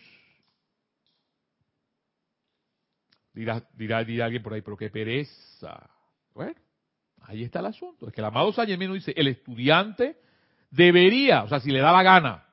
Dirá, 3.34 3.64
dirá, 3.74 4.04
dirá 4.04 4.26
alguien 4.26 4.44
por 4.44 4.54
ahí, 4.54 4.62
pero 4.62 4.78
qué 4.78 4.90
pereza. 4.90 5.90
Bueno, 6.34 6.60
ahí 7.22 7.44
está 7.44 7.60
el 7.60 7.68
asunto. 7.68 8.08
Es 8.08 8.14
que 8.14 8.22
el 8.22 8.26
amado 8.26 8.52
San 8.52 8.68
Germain 8.68 8.94
dice, 8.94 9.14
el 9.16 9.28
estudiante 9.28 10.18
debería, 10.70 11.44
o 11.44 11.48
sea, 11.48 11.60
si 11.60 11.72
le 11.72 11.80
da 11.80 11.92
la 11.92 12.04
gana, 12.04 12.46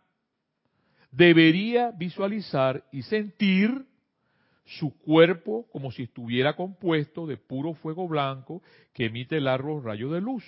debería 1.10 1.90
visualizar 1.90 2.84
y 2.92 3.02
sentir 3.02 3.86
su 4.64 4.96
cuerpo 4.98 5.66
como 5.72 5.90
si 5.90 6.02
estuviera 6.02 6.54
compuesto 6.54 7.26
de 7.26 7.38
puro 7.38 7.74
fuego 7.74 8.06
blanco 8.06 8.62
que 8.92 9.06
emite 9.06 9.40
largos 9.40 9.82
rayos 9.82 10.12
de 10.12 10.20
luz. 10.20 10.44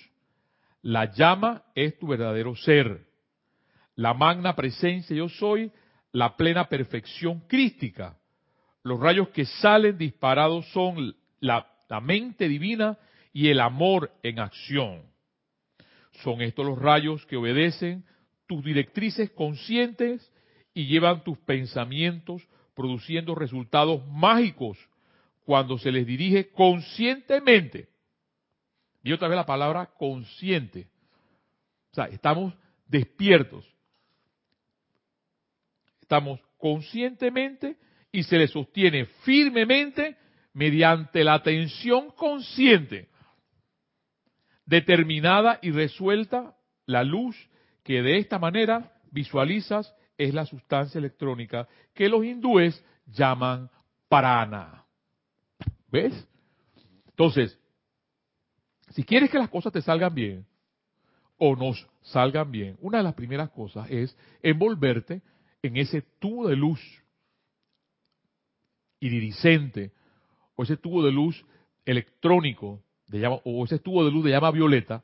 La 0.83 1.13
llama 1.13 1.65
es 1.75 1.99
tu 1.99 2.09
verdadero 2.09 2.55
ser. 2.55 3.07
La 3.95 4.15
magna 4.15 4.55
presencia 4.55 5.17
yo 5.17 5.29
soy, 5.29 5.73
la 6.13 6.37
plena 6.37 6.69
perfección 6.69 7.41
crística. 7.49 8.20
Los 8.83 8.99
rayos 8.99 9.29
que 9.29 9.45
salen 9.45 9.99
disparados 9.99 10.67
son 10.73 11.15
la, 11.41 11.67
mente 12.03 12.49
divina 12.49 12.99
y 13.33 13.49
el 13.49 13.61
amor 13.61 14.13
en 14.23 14.39
acción. 14.39 15.03
Son 16.23 16.41
estos 16.41 16.65
los 16.65 16.79
rayos 16.79 17.25
que 17.27 17.37
obedecen 17.37 18.05
tus 18.47 18.65
directrices 18.65 19.31
conscientes 19.31 20.33
y 20.73 20.87
llevan 20.87 21.25
tus 21.25 21.39
pensamientos 21.39 22.47
produciendo 22.75 23.35
resultados 23.35 24.07
mágicos 24.07 24.79
cuando 25.45 25.79
se 25.79 25.93
les 25.93 26.07
dirige 26.07 26.51
conscientemente. 26.51 27.89
Y 29.03 29.13
otra 29.13 29.29
vez 29.29 29.37
la 29.37 29.47
palabra 29.47 29.87
consciente. 29.99 30.89
O 31.93 31.95
sea, 31.95 32.05
estamos 32.07 32.55
despiertos. 32.87 33.65
Estamos 36.01 36.41
conscientemente 36.59 37.77
y 38.13 38.23
se 38.25 38.39
les 38.39 38.51
sostiene 38.51 39.07
firmemente 39.23 40.17
mediante 40.53 41.23
la 41.23 41.35
atención 41.35 42.11
consciente, 42.11 43.09
determinada 44.67 45.59
y 45.63 45.71
resuelta 45.71 46.57
la 46.87 47.05
luz 47.05 47.37
que 47.83 48.03
de 48.03 48.19
esta 48.19 48.39
manera 48.39 48.93
visualizas 49.11 49.95
es 50.19 50.35
la 50.35 50.45
sustancia 50.45 50.99
electrónica 50.99 51.69
que 51.95 52.09
los 52.09 52.25
hindúes 52.25 52.85
llaman 53.07 53.71
prana. 54.09 54.85
¿Ves? 55.89 56.29
Entonces, 57.09 57.59
si 58.91 59.05
quieres 59.05 59.31
que 59.31 59.39
las 59.39 59.49
cosas 59.49 59.73
te 59.73 59.83
salgan 59.83 60.15
bien 60.15 60.47
o 61.39 61.57
nos 61.57 61.89
salgan 62.03 62.51
bien, 62.51 62.77
una 62.81 62.99
de 62.99 63.05
las 63.05 63.15
primeras 63.15 63.51
cosas 63.51 63.89
es 63.91 64.17
envolverte 64.43 65.23
en 65.63 65.77
ese 65.77 66.03
tubo 66.19 66.49
de 66.49 66.57
luz 66.57 66.81
iridiscente 69.01 69.93
o 70.55 70.63
ese 70.63 70.77
tubo 70.77 71.03
de 71.03 71.11
luz 71.13 71.45
electrónico 71.85 72.83
de 73.09 73.21
llama, 73.21 73.41
o 73.45 73.65
ese 73.65 73.79
tubo 73.79 74.05
de 74.05 74.11
luz 74.11 74.25
de 74.25 74.31
llama 74.31 74.51
violeta, 74.51 75.03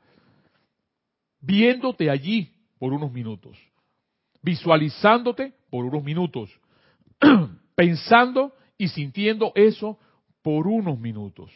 viéndote 1.41 2.09
allí 2.09 2.53
por 2.79 2.93
unos 2.93 3.11
minutos 3.11 3.57
visualizándote 4.47 5.53
por 5.69 5.83
unos 5.83 6.03
minutos, 6.03 6.49
pensando 7.75 8.53
y 8.77 8.87
sintiendo 8.87 9.51
eso 9.55 9.99
por 10.41 10.67
unos 10.67 10.97
minutos. 10.99 11.51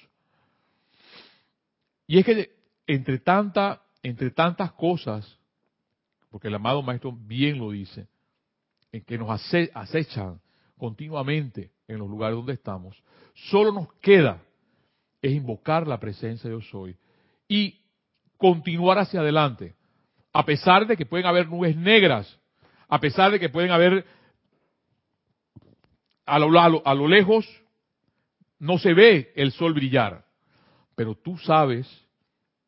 Y 2.06 2.20
es 2.20 2.26
que 2.26 2.50
entre 2.88 3.20
tanta, 3.20 3.82
entre 4.04 4.32
tantas 4.32 4.74
cosas, 4.74 5.40
porque 6.30 6.50
el 6.50 6.56
amado 6.56 6.82
maestro 6.82 7.14
bien 7.14 7.58
lo 7.60 7.72
dice, 7.72 8.08
en 8.92 9.06
que 9.06 9.18
nos 9.18 9.30
acechan 9.74 10.42
continuamente 10.78 11.72
en 11.94 12.00
los 12.00 12.10
lugares 12.10 12.36
donde 12.36 12.54
estamos, 12.54 13.02
solo 13.34 13.72
nos 13.72 13.94
queda 13.96 14.42
es 15.22 15.32
invocar 15.32 15.88
la 15.88 16.00
presencia 16.00 16.50
de 16.50 16.56
yo 16.56 16.62
soy 16.62 16.98
y 17.48 17.80
continuar 18.38 18.98
hacia 18.98 19.20
adelante, 19.20 19.76
a 20.34 20.46
pesar 20.46 20.88
de 20.88 20.98
que 20.98 21.06
pueden 21.06 21.28
haber 21.28 21.48
nubes 21.48 21.76
negras 21.76 22.40
a 22.92 23.00
pesar 23.00 23.32
de 23.32 23.40
que 23.40 23.48
pueden 23.48 23.72
haber 23.72 24.06
a 26.26 26.38
lo, 26.40 26.60
a 26.60 26.94
lo, 26.94 27.08
lejos, 27.08 27.48
no 28.60 28.78
se 28.78 28.94
ve 28.94 29.32
el 29.34 29.54
sol 29.54 29.74
brillar. 29.74 30.26
Pero 30.94 31.16
tú 31.16 31.38
sabes, 31.38 31.88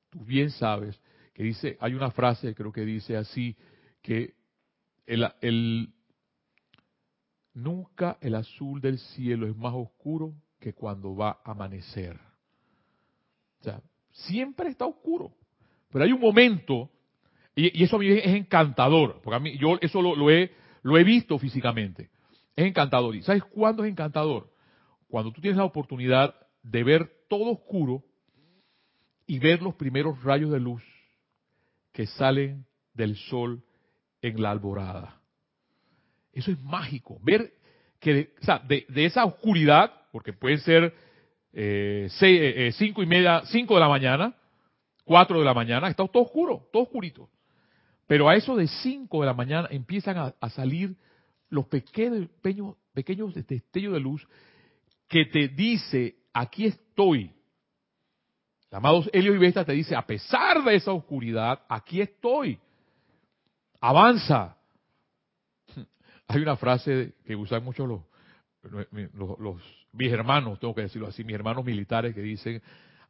tú 0.09 0.23
bien 0.23 0.49
sabes, 0.49 0.97
que 1.33 1.43
dice, 1.43 1.77
hay 1.81 1.93
una 1.93 2.09
frase, 2.11 2.55
creo 2.55 2.71
que 2.71 2.85
dice 2.85 3.17
así, 3.17 3.57
que 4.01 4.33
el, 5.05 5.29
el, 5.41 5.93
nunca 7.53 8.17
el 8.21 8.35
azul 8.35 8.81
del 8.81 8.99
cielo 8.99 9.47
es 9.47 9.55
más 9.55 9.73
oscuro 9.73 10.33
que 10.59 10.73
cuando 10.73 11.15
va 11.15 11.39
a 11.43 11.51
amanecer. 11.51 12.19
O 13.59 13.63
sea, 13.63 13.81
siempre 14.11 14.69
está 14.69 14.85
oscuro. 14.85 15.33
Pero 15.89 16.05
hay 16.05 16.11
un 16.11 16.19
momento 16.21 16.89
y, 17.55 17.83
eso 17.83 17.97
a 17.97 17.99
mí 17.99 18.07
es 18.09 18.25
encantador, 18.25 19.21
porque 19.21 19.35
a 19.35 19.39
mí 19.39 19.57
yo 19.57 19.77
eso 19.81 20.01
lo, 20.01 20.29
he, 20.31 20.51
lo 20.81 20.97
he 20.97 21.03
visto 21.03 21.37
físicamente. 21.37 22.09
Es 22.55 22.65
encantador. 22.65 23.15
¿Y 23.15 23.21
sabes 23.23 23.43
cuándo 23.43 23.83
es 23.83 23.91
encantador? 23.91 24.51
Cuando 25.07 25.31
tú 25.31 25.41
tienes 25.41 25.57
la 25.57 25.65
oportunidad 25.65 26.35
de 26.63 26.83
ver 26.83 27.11
todo 27.29 27.51
oscuro 27.51 28.03
y 29.27 29.39
ver 29.39 29.61
los 29.61 29.75
primeros 29.75 30.23
rayos 30.23 30.51
de 30.51 30.59
luz 30.59 30.83
que 31.91 32.07
salen 32.07 32.65
del 32.93 33.15
sol 33.15 33.63
en 34.21 34.41
la 34.41 34.51
alborada. 34.51 35.21
Eso 36.33 36.51
es 36.51 36.59
mágico. 36.61 37.19
Ver 37.23 37.53
que 37.99 38.33
de, 38.67 39.05
esa 39.05 39.23
oscuridad, 39.23 39.91
porque 40.11 40.33
puede 40.33 40.57
ser 40.57 40.93
eh, 41.53 42.09
eh, 42.21 42.71
cinco 42.73 43.01
y 43.01 43.05
media, 43.05 43.43
cinco 43.45 43.75
de 43.75 43.79
la 43.79 43.87
mañana, 43.87 44.35
cuatro 45.05 45.39
de 45.39 45.45
la 45.45 45.53
mañana, 45.53 45.87
está 45.87 46.05
todo 46.07 46.23
oscuro, 46.23 46.67
todo 46.71 46.83
oscurito. 46.83 47.29
Pero 48.07 48.29
a 48.29 48.35
eso 48.35 48.55
de 48.55 48.67
5 48.67 49.21
de 49.21 49.25
la 49.25 49.33
mañana 49.33 49.67
empiezan 49.71 50.33
a, 50.39 50.49
salir 50.49 50.95
los 51.49 51.65
pequeños, 51.65 52.29
pequeños, 52.93 53.33
destellos 53.33 53.93
de 53.93 53.99
luz 53.99 54.27
que 55.07 55.25
te 55.25 55.47
dice, 55.47 56.15
aquí 56.33 56.65
estoy. 56.65 57.31
El 58.69 58.77
amado 58.77 59.03
Helio 59.13 59.39
Vesta 59.39 59.63
te 59.63 59.73
dice, 59.73 59.95
a 59.95 60.05
pesar 60.05 60.63
de 60.63 60.75
esa 60.75 60.91
oscuridad, 60.91 61.61
aquí 61.69 62.01
estoy. 62.01 62.59
Avanza. 63.79 64.57
Hay 66.27 66.41
una 66.41 66.55
frase 66.55 67.15
que 67.25 67.35
usan 67.35 67.63
mucho 67.63 67.85
los, 67.85 68.01
mis 69.91 70.11
hermanos, 70.11 70.59
tengo 70.59 70.73
que 70.73 70.81
decirlo 70.81 71.07
así, 71.07 71.23
mis 71.23 71.35
hermanos 71.35 71.63
militares 71.65 72.15
que 72.15 72.21
dicen, 72.21 72.61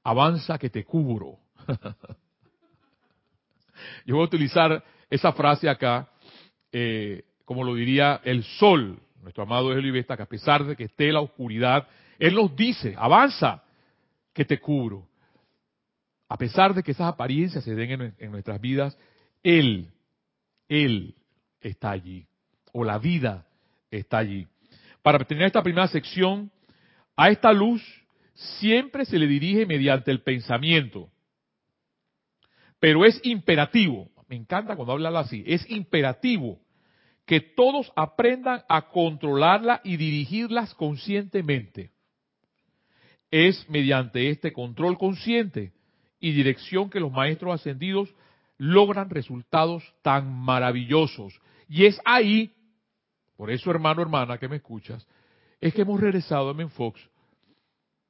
avanza 0.04 0.58
que 0.58 0.70
te 0.70 0.84
cubro. 0.84 1.38
Yo 4.06 4.16
voy 4.16 4.24
a 4.24 4.28
utilizar 4.28 4.84
esa 5.10 5.34
frase 5.34 5.70
acá, 5.70 6.10
eh, 6.72 7.24
como 7.46 7.64
lo 7.64 7.76
diría 7.76 8.22
el 8.24 8.44
sol, 8.44 9.00
nuestro 9.22 9.44
amado 9.44 9.70
Vesta, 9.70 10.18
que 10.18 10.24
a 10.24 10.28
pesar 10.28 10.66
de 10.66 10.76
que 10.76 10.86
esté 10.86 11.12
la 11.12 11.22
oscuridad, 11.22 11.88
Él 12.20 12.36
nos 12.36 12.56
dice, 12.56 12.96
avanza, 12.98 13.64
que 14.34 14.46
te 14.46 14.60
cubro. 14.60 15.08
A 16.28 16.38
pesar 16.38 16.74
de 16.74 16.84
que 16.84 16.92
esas 16.92 17.08
apariencias 17.08 17.64
se 17.64 17.76
den 17.76 18.02
en, 18.02 18.16
en 18.18 18.32
nuestras 18.32 18.60
vidas, 18.60 18.98
Él, 19.44 19.92
Él 20.68 21.16
está 21.62 21.92
allí, 21.92 22.28
o 22.74 22.84
la 22.84 22.98
vida 22.98 23.48
está 23.90 24.18
allí. 24.18 24.46
Para 25.02 25.20
tener 25.20 25.46
esta 25.46 25.64
primera 25.64 25.88
sección, 25.88 26.52
a 27.16 27.30
esta 27.30 27.54
luz 27.54 27.82
siempre 28.34 29.06
se 29.06 29.18
le 29.18 29.28
dirige 29.28 29.66
mediante 29.66 30.12
el 30.12 30.22
pensamiento. 30.22 31.10
Pero 32.80 33.06
es 33.06 33.20
imperativo, 33.24 34.10
me 34.28 34.36
encanta 34.36 34.76
cuando 34.76 34.94
habla 34.94 35.18
así, 35.20 35.44
es 35.48 35.70
imperativo 35.70 36.60
que 37.26 37.40
todos 37.40 37.92
aprendan 37.96 38.64
a 38.68 38.90
controlarla 38.90 39.80
y 39.84 39.96
dirigirlas 39.98 40.74
conscientemente. 40.74 41.92
Es 43.32 43.68
mediante 43.70 44.30
este 44.30 44.52
control 44.52 44.98
consciente 44.98 45.72
y 46.20 46.32
dirección 46.32 46.90
que 46.90 47.00
los 47.00 47.12
maestros 47.12 47.54
ascendidos 47.54 48.14
logran 48.58 49.10
resultados 49.10 49.84
tan 50.02 50.32
maravillosos. 50.34 51.40
Y 51.68 51.86
es 51.86 52.00
ahí, 52.06 52.54
por 53.36 53.52
eso 53.52 53.72
hermano, 53.72 54.02
hermana 54.02 54.38
que 54.38 54.48
me 54.48 54.58
escuchas, 54.58 55.08
es 55.60 55.74
que 55.74 55.82
hemos 55.82 56.00
regresado 56.00 56.50
a 56.50 56.54
Menfox 56.54 57.00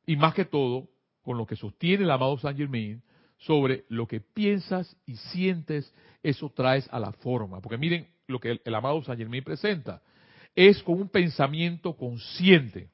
y 0.06 0.16
más 0.16 0.34
que 0.34 0.46
todo 0.46 0.90
con 1.22 1.38
lo 1.38 1.46
que 1.46 1.56
sostiene 1.56 2.04
el 2.04 2.12
amado 2.12 2.38
Saint 2.38 2.58
Germain, 2.58 3.02
sobre 3.38 3.86
lo 3.90 4.08
que 4.08 4.22
piensas 4.22 4.96
y 5.06 5.16
sientes, 5.16 5.94
eso 6.22 6.50
traes 6.50 6.88
a 6.92 7.00
la 7.00 7.12
forma. 7.12 7.62
Porque 7.62 7.78
miren 7.78 8.08
lo 8.28 8.40
que 8.40 8.60
el, 8.64 8.76
amado 8.76 9.04
San 9.04 9.18
Germán 9.18 9.44
presenta. 9.44 10.02
Es 10.56 10.82
con 10.84 11.02
un 11.02 11.10
pensamiento 11.10 11.96
consciente 11.96 12.90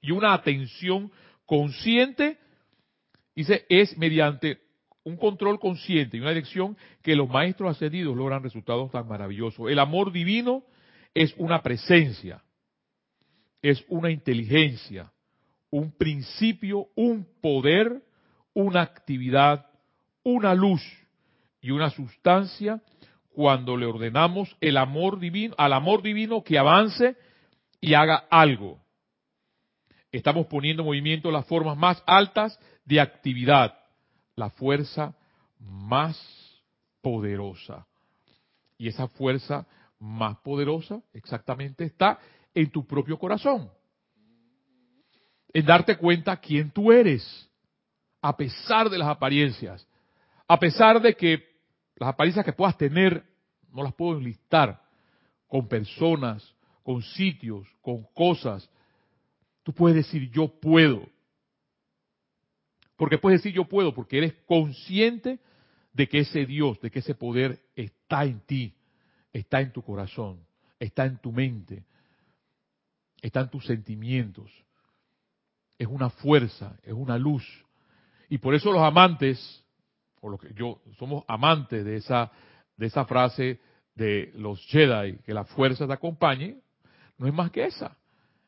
y 0.00 0.10
una 0.10 0.34
atención 0.34 1.10
consciente, 1.46 2.38
dice, 3.34 3.64
es 3.68 3.96
mediante 3.96 4.60
un 5.04 5.16
control 5.16 5.58
consciente 5.58 6.16
y 6.16 6.20
una 6.20 6.30
dirección 6.30 6.76
que 7.02 7.16
los 7.16 7.28
maestros 7.28 7.70
ascendidos 7.70 8.16
logran 8.16 8.42
resultados 8.42 8.90
tan 8.90 9.06
maravillosos. 9.06 9.70
El 9.70 9.78
amor 9.78 10.12
divino 10.12 10.64
es 11.14 11.34
una 11.36 11.62
presencia, 11.62 12.42
es 13.60 13.84
una 13.88 14.10
inteligencia, 14.10 15.12
un 15.70 15.92
principio, 15.92 16.88
un 16.94 17.26
poder, 17.40 18.02
una 18.54 18.82
actividad, 18.82 19.66
una 20.22 20.54
luz 20.54 20.82
y 21.60 21.70
una 21.70 21.90
sustancia 21.90 22.82
cuando 23.34 23.76
le 23.76 23.86
ordenamos 23.86 24.54
el 24.60 24.76
amor 24.76 25.18
divino, 25.18 25.54
al 25.58 25.72
amor 25.72 26.02
divino 26.02 26.42
que 26.42 26.58
avance 26.58 27.16
y 27.80 27.94
haga 27.94 28.24
algo. 28.30 28.80
Estamos 30.10 30.46
poniendo 30.46 30.82
en 30.82 30.86
movimiento 30.86 31.30
las 31.30 31.46
formas 31.46 31.76
más 31.76 32.02
altas 32.06 32.58
de 32.84 33.00
actividad, 33.00 33.78
la 34.36 34.50
fuerza 34.50 35.14
más 35.58 36.18
poderosa. 37.00 37.86
Y 38.76 38.88
esa 38.88 39.08
fuerza 39.08 39.66
más 40.02 40.36
poderosa 40.38 41.00
exactamente 41.12 41.84
está 41.84 42.18
en 42.52 42.70
tu 42.70 42.84
propio 42.84 43.18
corazón. 43.18 43.70
En 45.54 45.64
darte 45.64 45.96
cuenta 45.96 46.36
quién 46.36 46.70
tú 46.70 46.90
eres, 46.90 47.48
a 48.20 48.36
pesar 48.36 48.90
de 48.90 48.98
las 48.98 49.08
apariencias, 49.08 49.86
a 50.48 50.58
pesar 50.58 51.00
de 51.00 51.14
que 51.14 51.42
las 51.96 52.08
apariencias 52.08 52.44
que 52.44 52.52
puedas 52.52 52.76
tener, 52.76 53.24
no 53.70 53.84
las 53.84 53.94
puedo 53.94 54.18
enlistar, 54.18 54.82
con 55.46 55.68
personas, 55.68 56.52
con 56.82 57.02
sitios, 57.02 57.68
con 57.80 58.02
cosas. 58.14 58.68
Tú 59.62 59.72
puedes 59.72 59.96
decir 59.96 60.30
yo 60.30 60.48
puedo. 60.48 61.06
Porque 62.96 63.18
puedes 63.18 63.40
decir 63.40 63.54
yo 63.54 63.66
puedo, 63.66 63.94
porque 63.94 64.18
eres 64.18 64.34
consciente 64.46 65.38
de 65.92 66.08
que 66.08 66.20
ese 66.20 66.44
Dios, 66.44 66.80
de 66.80 66.90
que 66.90 66.98
ese 66.98 67.14
poder 67.14 67.60
está 67.76 68.24
en 68.24 68.40
ti, 68.40 68.74
está 69.32 69.60
en 69.60 69.72
tu 69.72 69.82
corazón, 69.82 70.40
está 70.78 71.06
en 71.06 71.18
tu 71.18 71.32
mente, 71.32 71.84
está 73.20 73.40
en 73.40 73.50
tus 73.50 73.66
sentimientos. 73.66 74.50
Es 75.78 75.86
una 75.86 76.10
fuerza, 76.10 76.76
es 76.82 76.92
una 76.92 77.18
luz. 77.18 77.44
Y 78.28 78.38
por 78.38 78.54
eso 78.54 78.72
los 78.72 78.82
amantes, 78.82 79.64
por 80.20 80.30
lo 80.32 80.38
que 80.38 80.52
yo 80.54 80.80
somos 80.98 81.24
amantes 81.26 81.84
de 81.84 81.96
esa 81.96 82.30
de 82.76 82.86
esa 82.86 83.04
frase 83.04 83.60
de 83.94 84.32
los 84.34 84.64
Jedi, 84.66 85.18
que 85.18 85.34
la 85.34 85.44
fuerza 85.44 85.86
te 85.86 85.92
acompañe, 85.92 86.58
no 87.18 87.26
es 87.26 87.32
más 87.32 87.50
que 87.50 87.64
esa. 87.64 87.96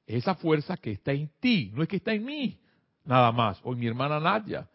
Es 0.06 0.16
esa 0.16 0.34
fuerza 0.34 0.76
que 0.76 0.92
está 0.92 1.12
en 1.12 1.30
ti, 1.40 1.70
no 1.74 1.82
es 1.82 1.88
que 1.88 1.96
está 1.96 2.12
en 2.12 2.24
mí, 2.24 2.58
nada 3.04 3.30
más, 3.32 3.60
o 3.62 3.72
en 3.72 3.78
mi 3.78 3.86
hermana 3.86 4.20
Nadia. 4.20 4.68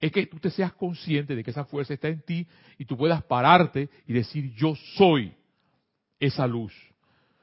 Es 0.00 0.10
que 0.10 0.26
tú 0.26 0.38
te 0.38 0.50
seas 0.50 0.72
consciente 0.72 1.36
de 1.36 1.44
que 1.44 1.50
esa 1.50 1.64
fuerza 1.64 1.92
está 1.92 2.08
en 2.08 2.22
ti 2.22 2.46
y 2.78 2.86
tú 2.86 2.96
puedas 2.96 3.22
pararte 3.24 3.90
y 4.06 4.12
decir, 4.12 4.54
yo 4.54 4.74
soy 4.96 5.34
esa 6.18 6.46
luz. 6.46 6.72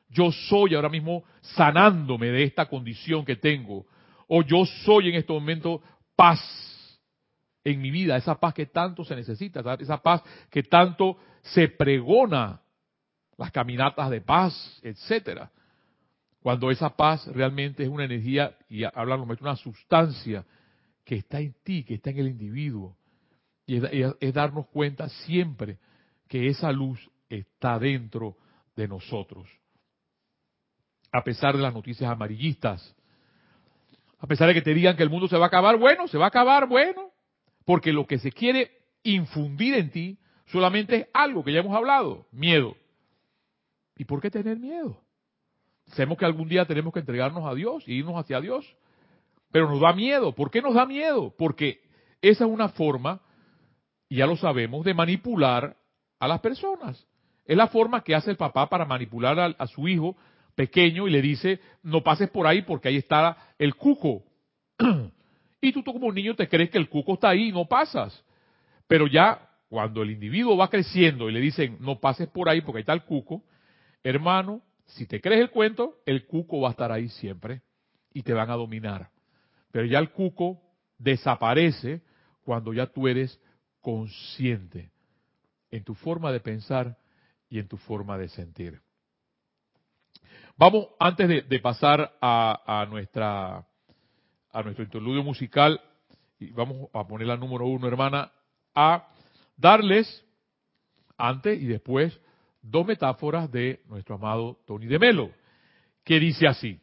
Yo 0.10 0.32
soy 0.32 0.74
ahora 0.74 0.90
mismo 0.90 1.24
sanándome 1.42 2.28
de 2.28 2.44
esta 2.44 2.66
condición 2.66 3.26
que 3.26 3.36
tengo. 3.36 3.86
O 4.28 4.42
yo 4.42 4.66
soy 4.66 5.10
en 5.10 5.16
este 5.16 5.34
momento 5.34 5.82
paz 6.16 6.42
en 7.64 7.82
mi 7.82 7.92
vida, 7.92 8.16
esa 8.16 8.40
paz 8.40 8.54
que 8.54 8.66
tanto 8.66 9.04
se 9.04 9.16
necesita, 9.16 9.62
esa 9.80 9.98
paz 10.02 10.24
que 10.50 10.64
tanto 10.64 11.18
se 11.42 11.68
pregona, 11.68 12.62
las 13.38 13.52
caminatas 13.52 14.10
de 14.10 14.22
paz, 14.22 14.80
etcétera. 14.84 15.52
Cuando 16.42 16.72
esa 16.72 16.96
paz 16.96 17.28
realmente 17.28 17.84
es 17.84 17.90
una 17.90 18.06
energía, 18.06 18.56
y 18.70 18.84
hablan, 18.84 19.22
una 19.22 19.56
sustancia 19.58 20.46
que 21.08 21.16
está 21.16 21.40
en 21.40 21.56
ti, 21.64 21.86
que 21.86 21.94
está 21.94 22.10
en 22.10 22.20
el 22.20 22.28
individuo. 22.28 22.98
Y 23.66 23.78
es, 23.78 24.34
darnos 24.34 24.68
cuenta 24.68 25.08
siempre 25.08 25.80
que 26.28 26.48
esa 26.48 26.70
luz 26.74 27.00
está 27.30 27.80
dentro 27.80 28.36
de 28.76 28.90
nosotros. 28.90 29.48
A 31.14 31.24
pesar 31.24 31.56
de 31.56 31.64
las 31.64 31.74
noticias 31.74 32.12
amarillistas, 32.12 32.94
a 34.20 34.28
pesar 34.28 34.50
de 34.50 34.54
que 34.54 34.62
te 34.62 34.74
digan 34.74 34.98
que 34.98 35.04
el 35.04 35.10
mundo 35.10 35.30
se 35.30 35.38
va 35.38 35.46
a 35.46 35.48
acabar, 35.48 35.78
bueno, 35.78 36.10
se 36.10 36.18
va 36.18 36.26
a 36.26 36.28
acabar, 36.28 36.68
bueno, 36.68 37.10
porque 37.64 37.94
lo 37.94 38.06
que 38.06 38.20
se 38.20 38.34
quiere 38.34 38.70
infundir 39.04 39.76
en 39.76 39.92
ti 39.92 40.20
solamente 40.48 40.96
es 40.98 41.08
algo 41.14 41.42
que 41.42 41.54
ya 41.54 41.62
hemos 41.62 41.76
hablado, 41.76 42.28
miedo. 42.34 42.76
¿Y 43.96 44.04
por 44.04 44.22
qué 44.22 44.30
tener 44.30 44.60
miedo? 44.60 45.02
Sabemos 45.86 46.18
que 46.18 46.26
algún 46.26 46.50
día 46.50 46.66
tenemos 46.66 46.94
que 46.94 47.00
entregarnos 47.00 47.46
a 47.46 47.56
Dios 47.56 47.88
e 47.88 47.94
irnos 47.94 48.16
hacia 48.16 48.42
Dios, 48.42 48.76
pero 49.52 49.70
nos 49.70 49.82
da 49.82 49.94
miedo. 49.94 50.34
¿Por 50.34 50.52
qué 50.52 50.62
nos 50.62 50.74
da 50.74 50.86
miedo? 50.86 51.34
Porque 51.38 51.82
esa 52.22 52.46
es 52.46 52.52
una 52.52 52.70
forma, 52.70 53.22
ya 54.10 54.26
lo 54.26 54.38
sabemos, 54.38 54.86
de 54.86 54.94
manipular 54.94 55.76
a 56.20 56.28
las 56.28 56.40
personas. 56.42 57.06
Es 57.46 57.56
la 57.56 57.68
forma 57.68 58.04
que 58.04 58.16
hace 58.16 58.32
el 58.32 58.38
papá 58.38 58.68
para 58.68 58.86
manipular 58.86 59.40
a, 59.40 59.46
a 59.46 59.68
su 59.68 59.88
hijo 59.88 60.18
pequeño 60.56 61.08
y 61.08 61.12
le 61.12 61.22
dice, 61.22 61.60
no 61.84 62.04
pases 62.04 62.30
por 62.30 62.48
ahí 62.48 62.64
porque 62.64 62.90
ahí 62.90 62.98
está 62.98 63.38
el 63.58 63.76
cuco. 63.76 64.24
Y 65.60 65.74
tú, 65.74 65.82
tú 65.82 65.92
como 65.92 66.12
niño 66.12 66.36
te 66.36 66.48
crees 66.48 66.70
que 66.70 66.78
el 66.78 66.88
cuco 66.88 67.16
está 67.16 67.30
ahí 67.30 67.50
y 67.50 67.52
no 67.52 67.66
pasas. 67.66 68.24
Pero 68.88 69.08
ya 69.08 69.50
cuando 69.70 70.04
el 70.04 70.12
individuo 70.12 70.56
va 70.56 70.70
creciendo 70.70 71.30
y 71.30 71.34
le 71.34 71.40
dicen 71.40 71.78
no 71.80 72.00
pases 72.00 72.28
por 72.28 72.48
ahí 72.48 72.62
porque 72.62 72.78
ahí 72.78 72.82
está 72.82 72.94
el 72.94 73.04
cuco, 73.04 73.44
hermano, 74.04 74.62
si 74.86 75.06
te 75.06 75.20
crees 75.20 75.42
el 75.42 75.50
cuento, 75.50 75.98
el 76.06 76.26
cuco 76.26 76.62
va 76.62 76.70
a 76.70 76.72
estar 76.72 76.92
ahí 76.92 77.10
siempre 77.10 77.62
y 78.14 78.24
te 78.24 78.34
van 78.34 78.50
a 78.50 78.56
dominar. 78.56 79.10
Pero 79.72 79.86
ya 79.86 80.00
el 80.00 80.12
cuco 80.12 80.62
desaparece 80.98 82.02
cuando 82.44 82.74
ya 82.74 82.88
tú 82.88 83.08
eres 83.08 83.40
consciente 83.82 84.92
en 85.72 85.84
tu 85.84 85.94
forma 85.94 86.32
de 86.32 86.40
pensar 86.40 86.98
y 87.50 87.60
en 87.60 87.68
tu 87.68 87.78
forma 87.78 88.18
de 88.18 88.30
sentir. 88.30 88.82
Vamos, 90.58 90.88
antes 91.00 91.48
de, 91.48 91.60
pasar 91.60 92.18
a, 92.20 92.88
nuestra 92.90 93.66
a 94.52 94.64
nuestro 94.64 94.84
interludio 94.84 95.24
musical, 95.24 95.80
y 96.40 96.52
vamos 96.52 96.90
a 96.94 97.06
poner 97.08 97.28
la 97.28 97.38
número 97.38 97.68
uno, 97.68 97.88
hermana, 97.88 98.32
a 98.74 99.08
darles, 99.56 100.26
antes 101.16 101.62
y 101.62 101.66
después, 101.68 102.20
dos 102.62 102.86
metáforas 102.86 103.52
de 103.52 103.82
nuestro 103.88 104.16
amado 104.16 104.60
Tony 104.66 104.88
de 104.88 105.00
Melo, 105.00 105.32
que 106.04 106.20
dice 106.20 106.48
así. 106.48 106.80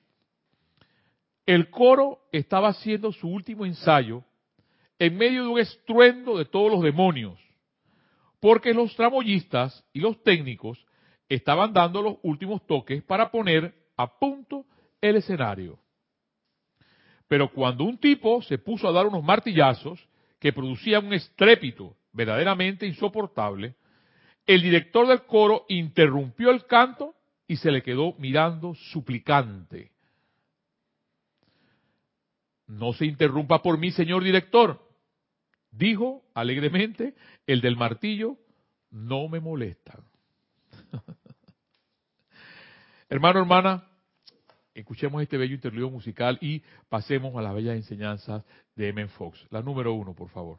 El 1.46 1.70
coro 1.70 2.20
estaba 2.32 2.68
haciendo 2.68 3.12
su 3.12 3.28
último 3.28 3.66
ensayo 3.66 4.24
en 4.98 5.16
medio 5.16 5.42
de 5.42 5.48
un 5.48 5.58
estruendo 5.58 6.38
de 6.38 6.46
todos 6.46 6.72
los 6.72 6.82
demonios, 6.82 7.38
porque 8.40 8.72
los 8.72 8.94
tramoyistas 8.96 9.84
y 9.92 10.00
los 10.00 10.22
técnicos 10.22 10.84
estaban 11.28 11.72
dando 11.72 12.00
los 12.00 12.16
últimos 12.22 12.66
toques 12.66 13.02
para 13.02 13.30
poner 13.30 13.74
a 13.96 14.18
punto 14.18 14.64
el 15.00 15.16
escenario. 15.16 15.78
Pero 17.28 17.50
cuando 17.50 17.84
un 17.84 17.98
tipo 17.98 18.40
se 18.42 18.58
puso 18.58 18.88
a 18.88 18.92
dar 18.92 19.06
unos 19.06 19.22
martillazos 19.22 20.06
que 20.38 20.52
producían 20.52 21.06
un 21.06 21.14
estrépito 21.14 21.96
verdaderamente 22.12 22.86
insoportable, 22.86 23.74
el 24.46 24.62
director 24.62 25.06
del 25.08 25.22
coro 25.24 25.64
interrumpió 25.68 26.50
el 26.50 26.66
canto 26.66 27.14
y 27.46 27.56
se 27.56 27.70
le 27.70 27.82
quedó 27.82 28.14
mirando 28.18 28.74
suplicante. 28.74 29.93
No 32.66 32.92
se 32.92 33.06
interrumpa 33.06 33.62
por 33.62 33.78
mí, 33.78 33.90
señor 33.90 34.24
director, 34.24 34.80
dijo 35.70 36.24
alegremente 36.34 37.14
el 37.46 37.60
del 37.60 37.76
martillo, 37.76 38.38
no 38.90 39.28
me 39.28 39.40
molesta. 39.40 39.98
Hermano, 43.08 43.40
hermana, 43.40 43.84
escuchemos 44.74 45.22
este 45.22 45.36
bello 45.36 45.54
interludio 45.54 45.90
musical 45.90 46.38
y 46.40 46.62
pasemos 46.88 47.36
a 47.36 47.42
las 47.42 47.54
bellas 47.54 47.76
enseñanzas 47.76 48.44
de 48.74 48.88
M. 48.88 49.06
Fox. 49.08 49.46
La 49.50 49.62
número 49.62 49.92
uno, 49.92 50.14
por 50.14 50.30
favor. 50.30 50.58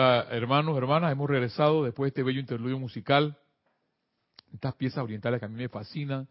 Hola 0.00 0.28
hermanos, 0.30 0.78
hermanas, 0.78 1.10
hemos 1.10 1.28
regresado 1.28 1.82
después 1.82 2.06
de 2.06 2.10
este 2.10 2.22
bello 2.22 2.38
interludio 2.38 2.78
musical, 2.78 3.36
estas 4.54 4.76
piezas 4.76 5.02
orientales 5.02 5.40
que 5.40 5.46
a 5.46 5.48
mí 5.48 5.56
me 5.56 5.68
fascinan. 5.68 6.28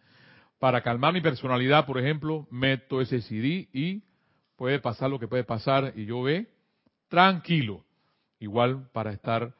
Para 0.58 0.82
calmar 0.82 1.13
mi 1.13 1.19
personalidad, 1.19 1.86
por 1.86 1.99
ejemplo, 1.99 2.47
meto 2.49 3.01
ese 3.01 3.21
CD 3.21 3.67
y 3.73 4.03
puede 4.56 4.80
pasar 4.80 5.10
lo 5.10 5.19
que 5.19 5.27
puede 5.27 5.43
pasar 5.43 5.91
y 5.97 6.06
yo 6.06 6.21
ve 6.21 6.47
tranquilo. 7.10 7.84
Igual 8.39 8.89
para 8.93 9.12
estar, 9.12 9.53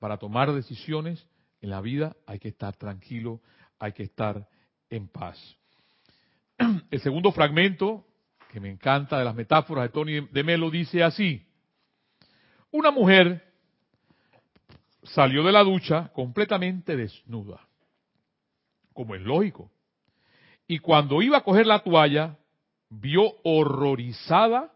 para 0.00 0.16
tomar 0.16 0.52
decisiones 0.52 1.24
en 1.60 1.70
la 1.70 1.80
vida 1.80 2.16
hay 2.26 2.40
que 2.40 2.48
estar 2.48 2.74
tranquilo, 2.74 3.42
hay 3.78 3.92
que 3.92 4.02
estar 4.02 4.48
en 4.90 5.06
paz. 5.06 5.38
El 6.90 7.00
segundo 7.00 7.30
fragmento 7.30 8.08
que 8.50 8.58
me 8.58 8.70
encanta 8.70 9.20
de 9.20 9.24
las 9.24 9.36
metáforas 9.36 9.84
de 9.84 9.90
Tony 9.90 10.20
de 10.32 10.42
Melo, 10.42 10.68
dice 10.68 11.04
así. 11.04 11.45
Una 12.76 12.90
mujer 12.90 13.42
salió 15.02 15.42
de 15.42 15.50
la 15.50 15.62
ducha 15.64 16.10
completamente 16.12 16.94
desnuda, 16.94 17.66
como 18.92 19.14
es 19.14 19.22
lógico. 19.22 19.70
Y 20.68 20.80
cuando 20.80 21.22
iba 21.22 21.38
a 21.38 21.42
coger 21.42 21.66
la 21.66 21.78
toalla, 21.78 22.36
vio 22.90 23.32
horrorizada 23.44 24.74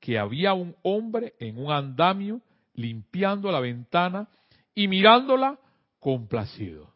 que 0.00 0.18
había 0.18 0.54
un 0.54 0.74
hombre 0.80 1.34
en 1.40 1.58
un 1.58 1.70
andamio 1.70 2.40
limpiando 2.72 3.52
la 3.52 3.60
ventana 3.60 4.28
y 4.74 4.88
mirándola 4.88 5.58
complacido. 6.00 6.94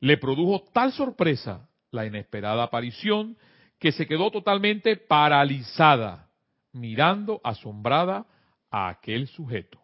Le 0.00 0.18
produjo 0.18 0.64
tal 0.70 0.92
sorpresa 0.92 1.66
la 1.92 2.04
inesperada 2.04 2.64
aparición 2.64 3.38
que 3.78 3.90
se 3.90 4.06
quedó 4.06 4.30
totalmente 4.30 4.98
paralizada, 4.98 6.28
mirando 6.72 7.40
asombrada 7.42 8.26
a 8.72 8.88
aquel 8.88 9.28
sujeto. 9.28 9.78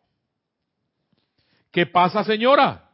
¿Qué 1.70 1.86
pasa, 1.86 2.24
señora? 2.24 2.90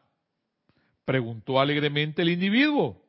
preguntó 1.05 1.61
alegremente 1.61 2.23
el 2.23 2.31
individuo. 2.31 3.01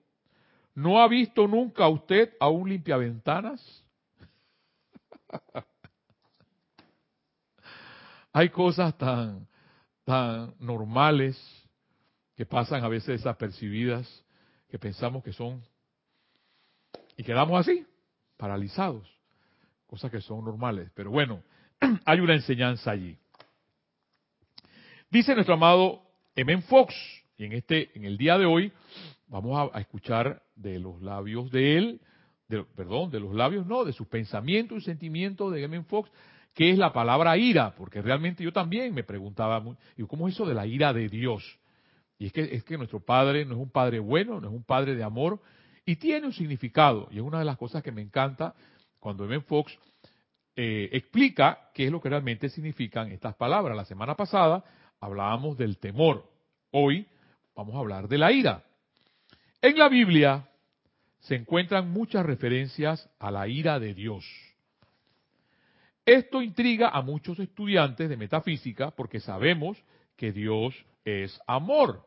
¿No 0.75 1.01
ha 1.01 1.07
visto 1.07 1.47
nunca 1.47 1.87
usted 1.87 2.33
a 2.39 2.49
un 2.49 2.69
limpiaventanas? 2.69 3.83
Hay 8.33 8.49
cosas 8.49 8.95
tan, 8.97 9.47
tan 10.03 10.53
normales 10.59 11.37
que 12.35 12.45
pasan 12.45 12.83
a 12.83 12.89
veces 12.89 13.19
desapercibidas 13.19 14.23
que 14.69 14.77
pensamos 14.77 15.23
que 15.23 15.31
son 15.31 15.63
y 17.17 17.23
quedamos 17.23 17.59
así, 17.59 17.87
paralizados, 18.35 19.09
cosas 19.87 20.11
que 20.11 20.19
son 20.19 20.43
normales. 20.43 20.91
Pero 20.93 21.09
bueno, 21.11 21.41
hay 22.05 22.19
una 22.19 22.33
enseñanza 22.33 22.91
allí. 22.91 23.17
Dice 25.09 25.33
nuestro 25.33 25.53
amado 25.53 26.01
M. 26.35 26.61
Fox, 26.63 26.93
y 27.37 27.45
en 27.45 27.53
este, 27.53 27.91
en 27.95 28.05
el 28.05 28.17
día 28.17 28.37
de 28.37 28.45
hoy, 28.45 28.71
vamos 29.27 29.71
a, 29.73 29.79
escuchar 29.79 30.41
de 30.55 30.79
los 30.79 31.01
labios 31.01 31.51
de 31.51 31.77
él, 31.77 32.01
perdón, 32.75 33.11
de 33.11 33.19
los 33.19 33.33
labios 33.33 33.65
no, 33.65 33.83
de 33.85 33.93
sus 33.93 34.07
pensamientos 34.07 34.79
y 34.79 34.81
sentimientos 34.81 35.53
de 35.53 35.63
M. 35.63 35.83
Fox, 35.83 36.09
qué 36.53 36.69
es 36.71 36.77
la 36.77 36.91
palabra 36.93 37.37
ira, 37.37 37.75
porque 37.75 38.01
realmente 38.01 38.43
yo 38.43 38.51
también 38.51 38.93
me 38.93 39.03
preguntaba, 39.03 39.63
¿cómo 40.07 40.27
es 40.27 40.35
eso 40.35 40.45
de 40.45 40.53
la 40.53 40.65
ira 40.65 40.93
de 40.93 41.09
Dios? 41.09 41.59
Y 42.17 42.27
es 42.27 42.33
que, 42.33 42.41
es 42.41 42.63
que 42.63 42.77
nuestro 42.77 42.99
Padre 42.99 43.45
no 43.45 43.53
es 43.55 43.59
un 43.59 43.69
Padre 43.69 43.99
bueno, 43.99 44.39
no 44.39 44.47
es 44.47 44.53
un 44.53 44.63
Padre 44.63 44.95
de 44.95 45.03
amor, 45.03 45.39
y 45.85 45.97
tiene 45.97 46.27
un 46.27 46.33
significado, 46.33 47.07
y 47.11 47.17
es 47.17 47.21
una 47.21 47.39
de 47.39 47.45
las 47.45 47.57
cosas 47.57 47.83
que 47.83 47.91
me 47.91 48.01
encanta 48.01 48.55
cuando 48.99 49.25
M. 49.25 49.41
Fox 49.41 49.77
eh, 50.55 50.89
explica 50.93 51.69
qué 51.73 51.85
es 51.85 51.91
lo 51.91 52.01
que 52.01 52.09
realmente 52.09 52.49
significan 52.49 53.11
estas 53.11 53.35
palabras. 53.35 53.75
La 53.75 53.85
semana 53.85 54.15
pasada 54.15 54.63
hablábamos 54.99 55.57
del 55.57 55.77
temor, 55.77 56.29
hoy 56.71 57.07
vamos 57.55 57.75
a 57.75 57.79
hablar 57.79 58.07
de 58.07 58.17
la 58.17 58.31
ira. 58.31 58.63
En 59.61 59.77
la 59.77 59.89
Biblia 59.89 60.47
se 61.19 61.35
encuentran 61.35 61.89
muchas 61.89 62.25
referencias 62.25 63.09
a 63.19 63.31
la 63.31 63.47
ira 63.47 63.79
de 63.79 63.93
Dios. 63.93 64.25
Esto 66.05 66.41
intriga 66.41 66.89
a 66.89 67.01
muchos 67.01 67.39
estudiantes 67.39 68.07
de 68.09 68.15
metafísica 68.15 68.91
porque 68.91 69.19
sabemos 69.19 69.83
que 70.15 70.31
Dios 70.31 70.75
es 71.03 71.39
amor 71.47 72.05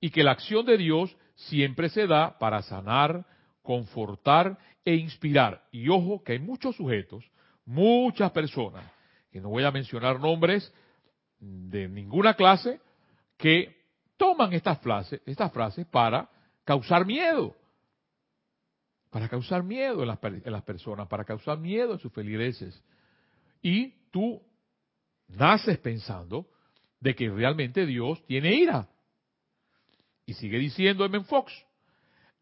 y 0.00 0.10
que 0.10 0.24
la 0.24 0.32
acción 0.32 0.64
de 0.64 0.78
Dios 0.78 1.14
siempre 1.34 1.90
se 1.90 2.06
da 2.06 2.38
para 2.38 2.62
sanar, 2.62 3.26
confortar 3.62 4.58
e 4.84 4.94
inspirar. 4.94 5.64
Y 5.70 5.88
ojo 5.88 6.22
que 6.24 6.32
hay 6.32 6.38
muchos 6.38 6.76
sujetos, 6.76 7.24
muchas 7.66 8.30
personas, 8.32 8.84
que 9.30 9.40
no 9.40 9.48
voy 9.48 9.64
a 9.64 9.70
mencionar 9.70 10.20
nombres 10.20 10.72
de 11.38 11.88
ninguna 11.88 12.34
clase, 12.34 12.80
que 13.36 13.76
toman 14.16 14.52
estas 14.52 14.78
frases, 14.80 15.20
estas 15.26 15.52
frases 15.52 15.86
para 15.86 16.28
causar 16.64 17.04
miedo. 17.04 17.54
Para 19.10 19.28
causar 19.28 19.62
miedo 19.62 20.02
en 20.02 20.08
las, 20.08 20.18
en 20.22 20.52
las 20.52 20.62
personas, 20.62 21.08
para 21.08 21.24
causar 21.24 21.58
miedo 21.58 21.92
en 21.92 21.98
sus 21.98 22.12
feligreses. 22.12 22.82
Y 23.62 23.94
tú 24.10 24.42
naces 25.28 25.78
pensando 25.78 26.46
de 27.00 27.14
que 27.14 27.28
realmente 27.28 27.86
Dios 27.86 28.24
tiene 28.26 28.54
ira. 28.54 28.88
Y 30.26 30.34
sigue 30.34 30.58
diciendo 30.58 31.04
M. 31.04 31.20
Fox, 31.24 31.52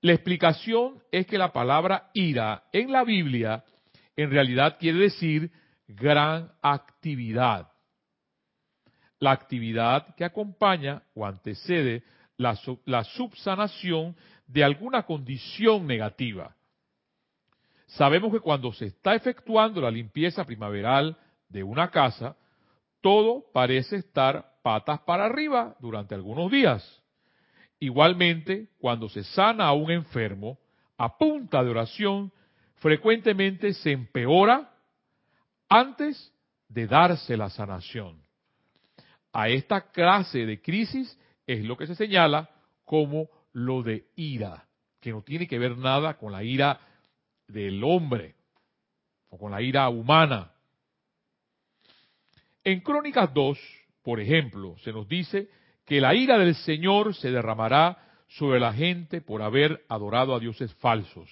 la 0.01 0.13
explicación 0.13 1.03
es 1.11 1.27
que 1.27 1.39
la 1.39 1.53
palabra 1.53 2.11
ira 2.15 2.65
en 2.73 2.93
la 2.93 3.05
Biblia 3.05 3.65
en 4.17 4.31
realidad 4.31 4.77
quiere 4.79 4.99
decir 4.99 5.51
gran 5.87 6.51
actividad. 6.63 7.71
La 9.19 9.33
actividad 9.33 10.15
que 10.17 10.25
acompaña 10.25 11.03
o 11.15 11.25
antecede 11.25 12.03
la, 12.37 12.59
la 12.85 13.05
subsanación 13.05 14.17
de 14.47 14.65
alguna 14.65 15.05
condición 15.05 15.87
negativa. 15.87 16.55
Sabemos 17.87 18.33
que 18.33 18.41
cuando 18.41 18.73
se 18.73 18.87
está 18.87 19.15
efectuando 19.15 19.81
la 19.81 19.91
limpieza 19.91 20.45
primaveral 20.45 21.17
de 21.49 21.63
una 21.63 21.91
casa, 21.91 22.37
todo 23.01 23.45
parece 23.53 23.97
estar 23.97 24.53
patas 24.63 25.01
para 25.01 25.27
arriba 25.27 25.77
durante 25.81 26.15
algunos 26.15 26.51
días. 26.51 27.03
Igualmente, 27.79 28.69
cuando 28.79 29.09
se 29.09 29.25
sana 29.25 29.67
a 29.67 29.73
un 29.73 29.91
enfermo, 29.91 30.59
a 30.97 31.19
punta 31.19 31.63
de 31.63 31.71
oración, 31.71 32.33
frecuentemente 32.83 33.75
se 33.75 33.93
empeora 33.93 34.75
antes 35.69 36.33
de 36.69 36.89
darse 36.89 37.37
la 37.37 37.49
sanación. 37.49 38.21
A 39.33 39.49
esta 39.49 39.93
clase 39.93 40.45
de 40.45 40.61
crisis 40.61 41.17
es 41.47 41.65
lo 41.65 41.77
que 41.77 41.87
se 41.87 41.95
señala 41.95 42.51
como 42.85 43.29
lo 43.53 43.85
de 43.85 44.07
ira, 44.17 44.67
que 45.01 45.13
no 45.13 45.23
tiene 45.23 45.47
que 45.47 45.61
ver 45.61 45.79
nada 45.79 46.19
con 46.19 46.33
la 46.33 46.43
ira 46.43 46.81
del 47.47 47.83
hombre 47.85 48.35
o 49.31 49.39
con 49.39 49.53
la 49.53 49.63
ira 49.63 49.89
humana. 49.89 50.51
En 52.65 52.81
Crónicas 52.81 53.33
2, 53.33 53.59
por 54.03 54.19
ejemplo, 54.19 54.77
se 54.79 54.93
nos 54.93 55.07
dice 55.07 55.49
que 55.87 56.01
la 56.01 56.17
ira 56.17 56.37
del 56.37 56.57
Señor 56.57 57.15
se 57.15 57.31
derramará 57.31 58.25
sobre 58.27 58.59
la 58.59 58.73
gente 58.73 59.21
por 59.21 59.41
haber 59.41 59.85
adorado 59.89 60.35
a 60.35 60.41
dioses 60.41 60.75
falsos. 60.75 61.31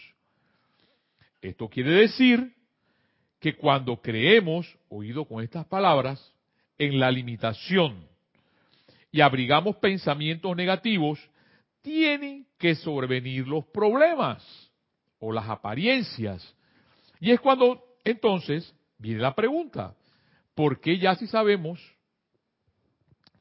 Esto 1.40 1.68
quiere 1.68 1.92
decir 1.92 2.54
que 3.38 3.56
cuando 3.56 4.00
creemos, 4.00 4.66
oído 4.88 5.24
con 5.24 5.42
estas 5.42 5.66
palabras, 5.66 6.34
en 6.78 6.98
la 6.98 7.10
limitación 7.10 8.06
y 9.10 9.20
abrigamos 9.20 9.76
pensamientos 9.76 10.54
negativos, 10.56 11.18
tienen 11.82 12.46
que 12.58 12.74
sobrevenir 12.74 13.46
los 13.48 13.64
problemas 13.66 14.42
o 15.18 15.32
las 15.32 15.48
apariencias. 15.48 16.54
Y 17.20 17.30
es 17.30 17.40
cuando 17.40 17.82
entonces 18.04 18.74
viene 18.98 19.20
la 19.20 19.34
pregunta, 19.34 19.94
¿por 20.54 20.80
qué 20.80 20.98
ya 20.98 21.14
si 21.14 21.26
sabemos 21.26 21.80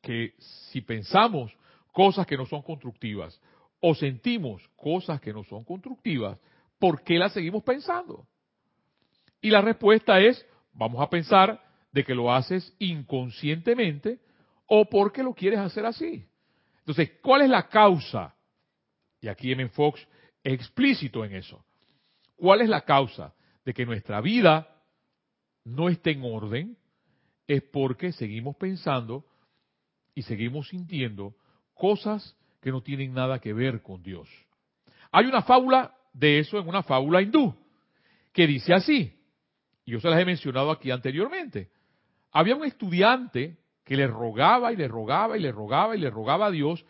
que 0.01 0.33
si 0.71 0.81
pensamos 0.81 1.51
cosas 1.91 2.25
que 2.25 2.37
no 2.37 2.45
son 2.45 2.61
constructivas 2.61 3.39
o 3.81 3.93
sentimos 3.95 4.65
cosas 4.75 5.19
que 5.19 5.33
no 5.33 5.43
son 5.43 5.63
constructivas, 5.63 6.37
¿por 6.79 7.03
qué 7.03 7.19
las 7.19 7.33
seguimos 7.33 7.63
pensando? 7.63 8.27
Y 9.41 9.49
la 9.49 9.61
respuesta 9.61 10.19
es, 10.19 10.45
vamos 10.73 11.01
a 11.01 11.09
pensar 11.09 11.61
de 11.91 12.03
que 12.03 12.15
lo 12.15 12.33
haces 12.33 12.73
inconscientemente 12.79 14.19
o 14.65 14.85
porque 14.85 15.23
lo 15.23 15.33
quieres 15.33 15.59
hacer 15.59 15.85
así. 15.85 16.25
Entonces, 16.79 17.11
¿cuál 17.21 17.43
es 17.43 17.49
la 17.49 17.67
causa? 17.67 18.35
Y 19.21 19.27
aquí 19.27 19.51
M. 19.51 19.67
Fox 19.69 20.05
explícito 20.43 21.25
en 21.25 21.35
eso. 21.35 21.63
¿Cuál 22.35 22.61
es 22.61 22.69
la 22.69 22.81
causa 22.81 23.33
de 23.65 23.73
que 23.73 23.85
nuestra 23.85 24.21
vida 24.21 24.81
no 25.65 25.89
esté 25.89 26.11
en 26.11 26.23
orden? 26.23 26.77
Es 27.47 27.63
porque 27.63 28.11
seguimos 28.11 28.55
pensando 28.55 29.25
y 30.15 30.21
seguimos 30.21 30.69
sintiendo 30.69 31.35
cosas 31.73 32.35
que 32.61 32.71
no 32.71 32.81
tienen 32.81 33.13
nada 33.13 33.39
que 33.39 33.53
ver 33.53 33.81
con 33.81 34.03
Dios. 34.03 34.29
Hay 35.11 35.25
una 35.25 35.41
fábula 35.41 35.95
de 36.13 36.39
eso 36.39 36.59
en 36.59 36.67
una 36.67 36.83
fábula 36.83 37.21
hindú 37.21 37.53
que 38.33 38.47
dice 38.47 38.73
así, 38.73 39.13
y 39.85 39.91
yo 39.91 39.99
se 39.99 40.09
las 40.09 40.19
he 40.19 40.25
mencionado 40.25 40.71
aquí 40.71 40.91
anteriormente. 40.91 41.71
Había 42.31 42.55
un 42.55 42.65
estudiante 42.65 43.57
que 43.83 43.97
le 43.97 44.05
rogaba 44.07 44.71
y 44.71 44.75
le 44.75 44.87
rogaba 44.87 45.37
y 45.37 45.41
le 45.41 45.51
rogaba 45.51 45.95
y 45.95 45.99
le 45.99 46.09
rogaba 46.09 46.45
a 46.47 46.51
Dios 46.51 46.85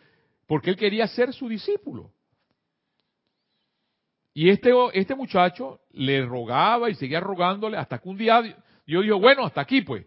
porque 0.46 0.70
él 0.70 0.76
quería 0.76 1.06
ser 1.06 1.32
su 1.32 1.48
discípulo. 1.48 2.12
Y 4.34 4.50
este, 4.50 4.70
este 4.92 5.14
muchacho 5.14 5.80
le 5.92 6.24
rogaba 6.24 6.90
y 6.90 6.94
seguía 6.94 7.20
rogándole 7.20 7.76
hasta 7.78 7.98
que 7.98 8.08
un 8.08 8.16
día 8.16 8.42
Dios 8.86 9.02
dijo, 9.02 9.18
bueno, 9.18 9.44
hasta 9.46 9.60
aquí 9.60 9.82
pues, 9.82 10.06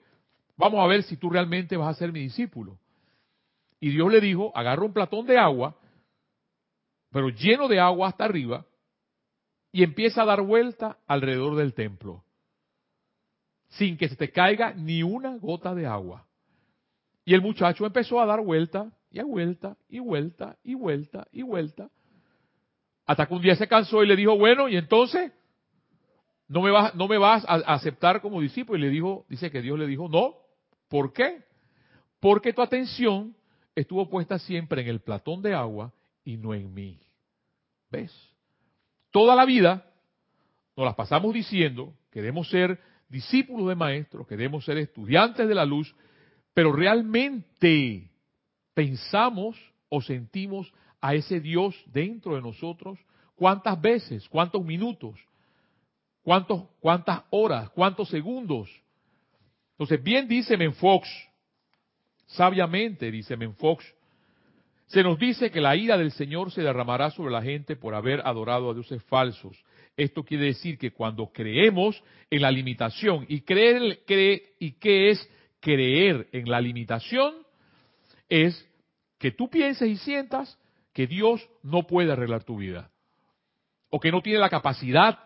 vamos 0.56 0.80
a 0.84 0.88
ver 0.88 1.04
si 1.04 1.18
tú 1.18 1.30
realmente 1.30 1.78
vas 1.78 1.96
a 1.96 2.00
ser 2.00 2.12
mi 2.12 2.22
discípulo. 2.22 2.78
Y 3.80 3.90
Dios 3.90 4.12
le 4.12 4.22
dijo, 4.22 4.56
agarra 4.56 4.84
un 4.84 4.94
platón 4.94 5.26
de 5.26 5.38
agua, 5.38 5.76
pero 7.12 7.30
lleno 7.30 7.68
de 7.68 7.80
agua 7.80 8.10
hasta 8.10 8.26
arriba, 8.26 8.66
y 9.74 9.84
empieza 9.84 10.22
a 10.22 10.26
dar 10.26 10.42
vuelta 10.42 10.98
alrededor 11.08 11.56
del 11.56 11.74
templo, 11.74 12.24
sin 13.70 13.98
que 13.98 14.08
se 14.08 14.16
te 14.16 14.32
caiga 14.32 14.74
ni 14.74 15.04
una 15.04 15.36
gota 15.38 15.76
de 15.76 15.88
agua. 15.88 16.26
Y 17.26 17.34
el 17.34 17.42
muchacho 17.42 17.86
empezó 17.86 18.22
a 18.22 18.26
dar 18.26 18.40
vuelta 18.42 18.92
y 19.10 19.20
a 19.20 19.26
vuelta 19.26 19.76
y 19.90 20.00
vuelta 20.00 20.58
y 20.64 20.76
vuelta 20.76 21.28
y 21.32 21.42
vuelta 21.42 21.90
hasta 23.06 23.26
que 23.26 23.34
un 23.34 23.42
día 23.42 23.56
se 23.56 23.68
cansó 23.68 24.04
y 24.04 24.08
le 24.08 24.16
dijo, 24.16 24.38
bueno, 24.38 24.70
y 24.70 24.78
entonces, 24.78 25.32
no 26.48 26.62
me 26.62 26.72
vas, 26.72 26.96
no 26.96 27.08
me 27.08 27.18
vas 27.18 27.44
a 27.48 27.56
aceptar 27.74 28.22
como 28.22 28.40
discípulo. 28.42 28.78
Y 28.78 28.82
le 28.82 28.90
dijo, 28.90 29.26
dice 29.28 29.52
que 29.52 29.62
Dios 29.62 29.78
le 29.78 29.88
dijo, 29.88 30.08
no. 30.08 30.36
¿Por 30.88 31.12
qué? 31.12 31.44
Porque 32.20 32.54
tu 32.54 32.62
atención 32.62 33.36
estuvo 33.76 34.10
puesta 34.10 34.40
siempre 34.40 34.84
en 34.84 34.88
el 34.88 35.02
platón 35.02 35.42
de 35.42 35.54
agua 35.54 35.92
y 36.24 36.38
no 36.38 36.54
en 36.54 36.74
mí. 36.74 37.00
¿Ves? 37.90 38.33
Toda 39.14 39.36
la 39.36 39.46
vida 39.46 39.86
nos 40.76 40.88
las 40.88 40.96
pasamos 40.96 41.36
diciendo 41.36 41.94
que 42.12 42.20
debemos 42.20 42.50
ser 42.50 42.80
discípulos 43.10 43.68
de 43.68 43.76
maestros, 43.76 44.26
que 44.28 44.36
debemos 44.36 44.66
ser 44.66 44.80
estudiantes 44.80 45.48
de 45.48 45.54
la 45.54 45.66
luz, 45.66 45.96
pero 46.56 46.72
realmente 46.74 48.10
pensamos 48.74 49.56
o 49.88 50.02
sentimos 50.02 50.74
a 51.00 51.14
ese 51.14 51.40
Dios 51.40 51.76
dentro 51.86 52.34
de 52.36 52.42
nosotros? 52.42 52.98
¿Cuántas 53.36 53.80
veces? 53.80 54.28
¿Cuántos 54.30 54.66
minutos? 54.66 55.20
¿Cuántos, 56.24 56.64
¿Cuántas 56.80 57.22
horas? 57.30 57.70
¿Cuántos 57.70 58.10
segundos? 58.10 58.68
Entonces, 59.74 60.02
bien 60.02 60.28
dice 60.28 60.58
Menfox, 60.58 61.08
sabiamente 62.26 63.12
dice 63.12 63.38
Menfox, 63.38 63.86
se 64.94 65.02
nos 65.02 65.18
dice 65.18 65.50
que 65.50 65.60
la 65.60 65.76
ira 65.76 65.98
del 65.98 66.12
Señor 66.12 66.52
se 66.52 66.62
derramará 66.62 67.10
sobre 67.10 67.32
la 67.32 67.42
gente 67.42 67.76
por 67.76 67.96
haber 67.96 68.22
adorado 68.28 68.70
a 68.70 68.76
dioses 68.76 69.02
falsos. 69.06 69.66
Esto 69.98 70.24
quiere 70.24 70.46
decir 70.46 70.78
que 70.78 70.92
cuando 70.92 71.32
creemos 71.34 72.04
en 72.30 72.44
la 72.44 72.52
limitación 72.52 73.26
y 73.28 73.42
creer, 73.42 74.04
y 74.60 74.74
qué 74.74 75.10
es 75.10 75.28
creer 75.60 76.30
en 76.32 76.48
la 76.48 76.62
limitación 76.62 77.34
es 78.30 78.70
que 79.18 79.32
tú 79.32 79.50
pienses 79.50 79.90
y 79.90 79.98
sientas 79.98 80.60
que 80.94 81.08
Dios 81.08 81.50
no 81.64 81.88
puede 81.88 82.12
arreglar 82.12 82.44
tu 82.44 82.58
vida. 82.58 82.92
O 83.90 84.00
que 84.00 84.12
no 84.12 84.22
tiene 84.22 84.38
la 84.38 84.52
capacidad 84.52 85.18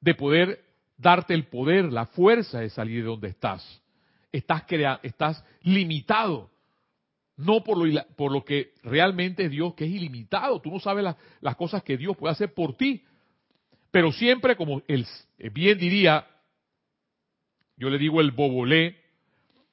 de 0.00 0.16
poder 0.16 0.64
darte 0.96 1.32
el 1.32 1.46
poder, 1.46 1.92
la 1.92 2.06
fuerza 2.06 2.58
de 2.58 2.70
salir 2.70 3.02
de 3.02 3.08
donde 3.08 3.28
estás. 3.28 3.82
Estás, 4.32 4.64
estás 5.04 5.44
limitado. 5.62 6.50
No 7.36 7.64
por 7.64 7.78
lo, 7.78 8.02
por 8.16 8.32
lo 8.32 8.44
que 8.44 8.72
realmente 8.82 9.48
Dios, 9.48 9.74
que 9.74 9.84
es 9.84 9.90
ilimitado. 9.90 10.60
Tú 10.60 10.70
no 10.70 10.78
sabes 10.78 11.04
las 11.40 11.56
cosas 11.56 11.82
que 11.82 11.96
Dios 11.96 12.16
puede 12.16 12.32
hacer 12.32 12.54
por 12.54 12.76
ti. 12.76 13.02
Pero 13.90 14.12
siempre, 14.12 14.56
como 14.56 14.82
él 14.88 15.06
bien 15.52 15.78
diría, 15.78 16.26
yo 17.76 17.90
le 17.90 17.98
digo 17.98 18.20
el 18.20 18.30
bobolé, 18.30 18.96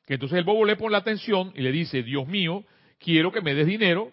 que 0.05 0.15
entonces 0.15 0.37
el 0.37 0.43
bobolé 0.43 0.75
pone 0.75 0.91
la 0.91 0.99
atención 0.99 1.51
y 1.55 1.61
le 1.61 1.71
dice, 1.71 2.03
Dios 2.03 2.27
mío, 2.27 2.63
quiero 2.99 3.31
que 3.31 3.41
me 3.41 3.53
des 3.53 3.67
dinero 3.67 4.11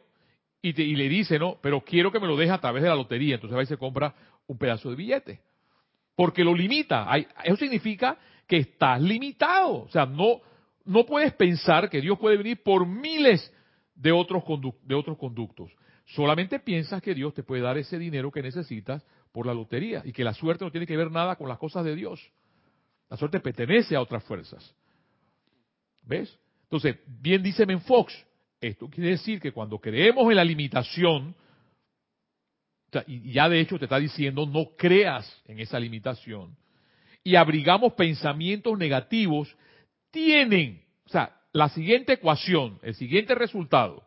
y, 0.60 0.72
le 0.96 1.08
dice, 1.08 1.38
no, 1.38 1.58
pero 1.62 1.82
quiero 1.82 2.10
que 2.10 2.20
me 2.20 2.26
lo 2.26 2.36
deje 2.36 2.52
a 2.52 2.58
través 2.58 2.82
de 2.82 2.88
la 2.88 2.94
lotería. 2.94 3.36
Entonces 3.36 3.56
va 3.56 3.62
y 3.62 3.66
se 3.66 3.76
compra 3.76 4.14
un 4.46 4.58
pedazo 4.58 4.90
de 4.90 4.96
billete. 4.96 5.40
Porque 6.16 6.42
lo 6.42 6.54
limita. 6.54 7.06
Eso 7.44 7.56
significa 7.56 8.18
que 8.46 8.56
estás 8.56 9.00
limitado. 9.00 9.84
O 9.84 9.88
sea, 9.88 10.04
no, 10.04 10.40
no 10.88 11.04
puedes 11.04 11.34
pensar 11.34 11.90
que 11.90 12.00
Dios 12.00 12.18
puede 12.18 12.38
venir 12.38 12.62
por 12.62 12.86
miles 12.86 13.52
de 13.94 14.10
otros, 14.10 14.42
de 14.82 14.94
otros 14.94 15.18
conductos. 15.18 15.70
Solamente 16.06 16.58
piensas 16.58 17.02
que 17.02 17.14
Dios 17.14 17.34
te 17.34 17.42
puede 17.42 17.60
dar 17.60 17.76
ese 17.76 17.98
dinero 17.98 18.32
que 18.32 18.42
necesitas 18.42 19.04
por 19.30 19.44
la 19.44 19.52
lotería 19.52 20.00
y 20.04 20.12
que 20.12 20.24
la 20.24 20.32
suerte 20.32 20.64
no 20.64 20.70
tiene 20.70 20.86
que 20.86 20.96
ver 20.96 21.10
nada 21.10 21.36
con 21.36 21.46
las 21.46 21.58
cosas 21.58 21.84
de 21.84 21.94
Dios. 21.94 22.32
La 23.10 23.18
suerte 23.18 23.38
pertenece 23.40 23.96
a 23.96 24.00
otras 24.00 24.24
fuerzas. 24.24 24.74
¿Ves? 26.04 26.38
Entonces, 26.62 26.96
bien 27.06 27.42
dice 27.42 27.66
Menfox, 27.66 28.14
esto 28.58 28.88
quiere 28.88 29.10
decir 29.10 29.40
que 29.40 29.52
cuando 29.52 29.78
creemos 29.78 30.30
en 30.30 30.36
la 30.36 30.44
limitación, 30.44 31.34
y 33.06 33.32
ya 33.32 33.46
de 33.50 33.60
hecho 33.60 33.78
te 33.78 33.84
está 33.84 33.98
diciendo 33.98 34.46
no 34.46 34.70
creas 34.74 35.42
en 35.44 35.60
esa 35.60 35.78
limitación, 35.78 36.56
y 37.22 37.36
abrigamos 37.36 37.92
pensamientos 37.92 38.78
negativos, 38.78 39.54
tienen, 40.10 40.84
o 41.06 41.08
sea, 41.08 41.36
la 41.52 41.68
siguiente 41.70 42.14
ecuación, 42.14 42.78
el 42.82 42.94
siguiente 42.94 43.34
resultado, 43.34 44.06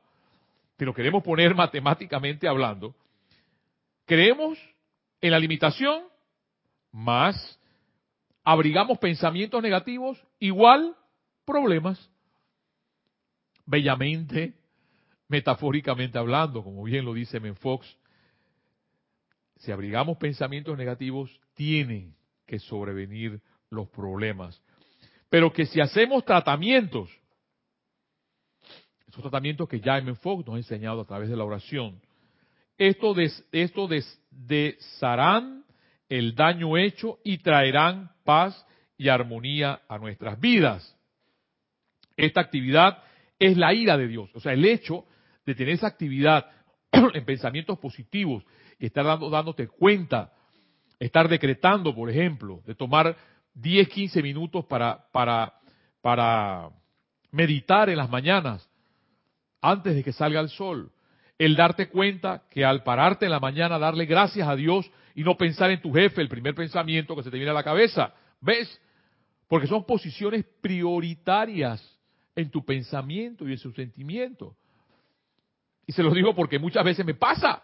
que 0.77 0.85
lo 0.85 0.93
queremos 0.93 1.23
poner 1.23 1.55
matemáticamente 1.55 2.47
hablando, 2.47 2.95
creemos 4.05 4.57
en 5.21 5.31
la 5.31 5.39
limitación 5.39 6.03
más 6.91 7.59
abrigamos 8.43 8.97
pensamientos 8.97 9.61
negativos 9.61 10.21
igual 10.39 10.95
problemas 11.45 12.09
bellamente, 13.65 14.53
metafóricamente 15.27 16.17
hablando, 16.17 16.63
como 16.63 16.83
bien 16.83 17.05
lo 17.05 17.13
dice 17.13 17.39
Menfox, 17.39 17.87
si 19.57 19.71
abrigamos 19.71 20.17
pensamientos 20.17 20.77
negativos, 20.77 21.39
tienen 21.53 22.15
que 22.47 22.59
sobrevenir 22.59 23.41
los 23.69 23.87
problemas. 23.89 24.61
Pero 25.31 25.53
que 25.53 25.65
si 25.65 25.79
hacemos 25.79 26.25
tratamientos, 26.25 27.09
esos 29.07 29.21
tratamientos 29.21 29.69
que 29.69 29.79
ya 29.79 30.01
Menfox 30.01 30.45
nos 30.45 30.55
ha 30.55 30.57
enseñado 30.57 30.99
a 30.99 31.05
través 31.05 31.29
de 31.29 31.37
la 31.37 31.45
oración, 31.45 32.01
esto, 32.77 33.13
des, 33.13 34.21
el 36.09 36.35
daño 36.35 36.77
hecho 36.77 37.19
y 37.23 37.37
traerán 37.37 38.11
paz 38.25 38.67
y 38.97 39.07
armonía 39.07 39.79
a 39.87 39.97
nuestras 39.99 40.37
vidas. 40.37 40.97
Esta 42.17 42.41
actividad 42.41 43.01
es 43.39 43.55
la 43.55 43.73
ira 43.73 43.95
de 43.95 44.09
Dios. 44.09 44.29
O 44.35 44.41
sea, 44.41 44.51
el 44.51 44.65
hecho 44.65 45.05
de 45.45 45.55
tener 45.55 45.75
esa 45.75 45.87
actividad 45.87 46.45
en 46.91 47.23
pensamientos 47.23 47.79
positivos 47.79 48.43
y 48.77 48.87
estar 48.87 49.05
dándote 49.05 49.69
cuenta, 49.69 50.33
estar 50.99 51.29
decretando, 51.29 51.95
por 51.95 52.09
ejemplo, 52.09 52.61
de 52.65 52.75
tomar 52.75 53.15
10, 53.53 53.87
15 53.89 54.21
minutos 54.21 54.65
para, 54.65 55.05
para, 55.11 55.53
para 56.01 56.69
meditar 57.31 57.89
en 57.89 57.97
las 57.97 58.09
mañanas, 58.09 58.67
antes 59.61 59.95
de 59.95 60.03
que 60.03 60.13
salga 60.13 60.39
el 60.39 60.49
sol. 60.49 60.91
El 61.37 61.55
darte 61.55 61.89
cuenta 61.89 62.43
que 62.49 62.63
al 62.63 62.83
pararte 62.83 63.25
en 63.25 63.31
la 63.31 63.39
mañana, 63.39 63.79
darle 63.79 64.05
gracias 64.05 64.47
a 64.47 64.55
Dios 64.55 64.89
y 65.15 65.23
no 65.23 65.37
pensar 65.37 65.71
en 65.71 65.81
tu 65.81 65.91
jefe, 65.91 66.21
el 66.21 66.29
primer 66.29 66.55
pensamiento 66.55 67.15
que 67.15 67.23
se 67.23 67.31
te 67.31 67.37
viene 67.37 67.51
a 67.51 67.55
la 67.55 67.63
cabeza. 67.63 68.13
¿Ves? 68.39 68.79
Porque 69.47 69.67
son 69.67 69.85
posiciones 69.85 70.45
prioritarias 70.61 71.83
en 72.35 72.49
tu 72.49 72.63
pensamiento 72.63 73.47
y 73.47 73.53
en 73.53 73.57
su 73.57 73.71
sentimiento. 73.71 74.55
Y 75.85 75.93
se 75.93 76.03
lo 76.03 76.13
digo 76.13 76.33
porque 76.35 76.59
muchas 76.59 76.85
veces 76.85 77.05
me 77.05 77.15
pasa. 77.15 77.63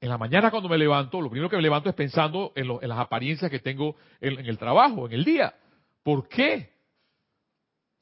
En 0.00 0.08
la 0.08 0.16
mañana 0.16 0.50
cuando 0.50 0.68
me 0.68 0.78
levanto, 0.78 1.20
lo 1.20 1.28
primero 1.28 1.50
que 1.50 1.56
me 1.56 1.62
levanto 1.62 1.90
es 1.90 1.94
pensando 1.94 2.52
en, 2.54 2.68
las 2.88 2.98
apariencias 2.98 3.50
que 3.50 3.58
tengo 3.58 3.96
en, 4.20 4.38
el 4.46 4.56
trabajo, 4.56 5.06
en 5.06 5.12
el 5.12 5.24
día. 5.24 5.54
¿Por 6.02 6.26
qué? 6.26 6.72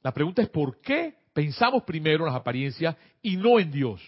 La 0.03 0.13
pregunta 0.13 0.43
es 0.43 0.49
¿por 0.49 0.81
qué 0.81 1.17
pensamos 1.33 1.83
primero 1.83 2.25
en 2.25 2.33
las 2.33 2.41
apariencias 2.41 2.97
y 3.21 3.37
no 3.37 3.59
en 3.59 3.73
Dios? 3.73 4.01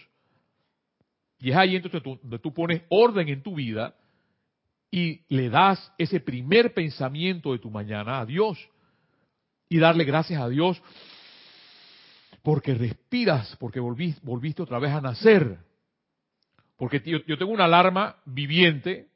Y 1.39 1.51
es 1.51 1.57
ahí 1.57 1.75
entonces 1.75 2.01
donde 2.01 2.39
tú 2.39 2.53
pones 2.53 2.83
orden 2.89 3.27
en 3.27 3.43
tu 3.43 3.55
vida 3.55 3.93
y 4.89 5.21
le 5.27 5.49
das 5.49 5.91
ese 5.97 6.21
primer 6.21 6.73
pensamiento 6.73 7.51
de 7.51 7.59
tu 7.59 7.69
mañana 7.69 8.21
a 8.21 8.25
Dios 8.25 8.57
y 9.67 9.79
darle 9.79 10.05
gracias 10.05 10.41
a 10.41 10.47
Dios 10.47 10.81
porque 12.41 12.73
respiras, 12.73 13.55
porque 13.57 13.79
volviste 13.79 14.61
otra 14.61 14.79
vez 14.79 14.91
a 14.91 15.01
nacer. 15.01 15.57
Porque 16.81 16.99
yo, 17.05 17.19
yo, 17.27 17.37
tengo 17.37 17.51
una 17.51 17.65
alarma 17.65 18.15
viviente, 18.25 19.09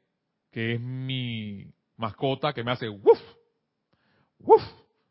que 0.52 0.74
es 0.74 0.80
mi 0.80 1.66
mascota, 1.96 2.52
que 2.52 2.62
me 2.62 2.70
hace 2.70 2.88
¡wuf! 2.88 3.18
¡wuf! 4.38 4.62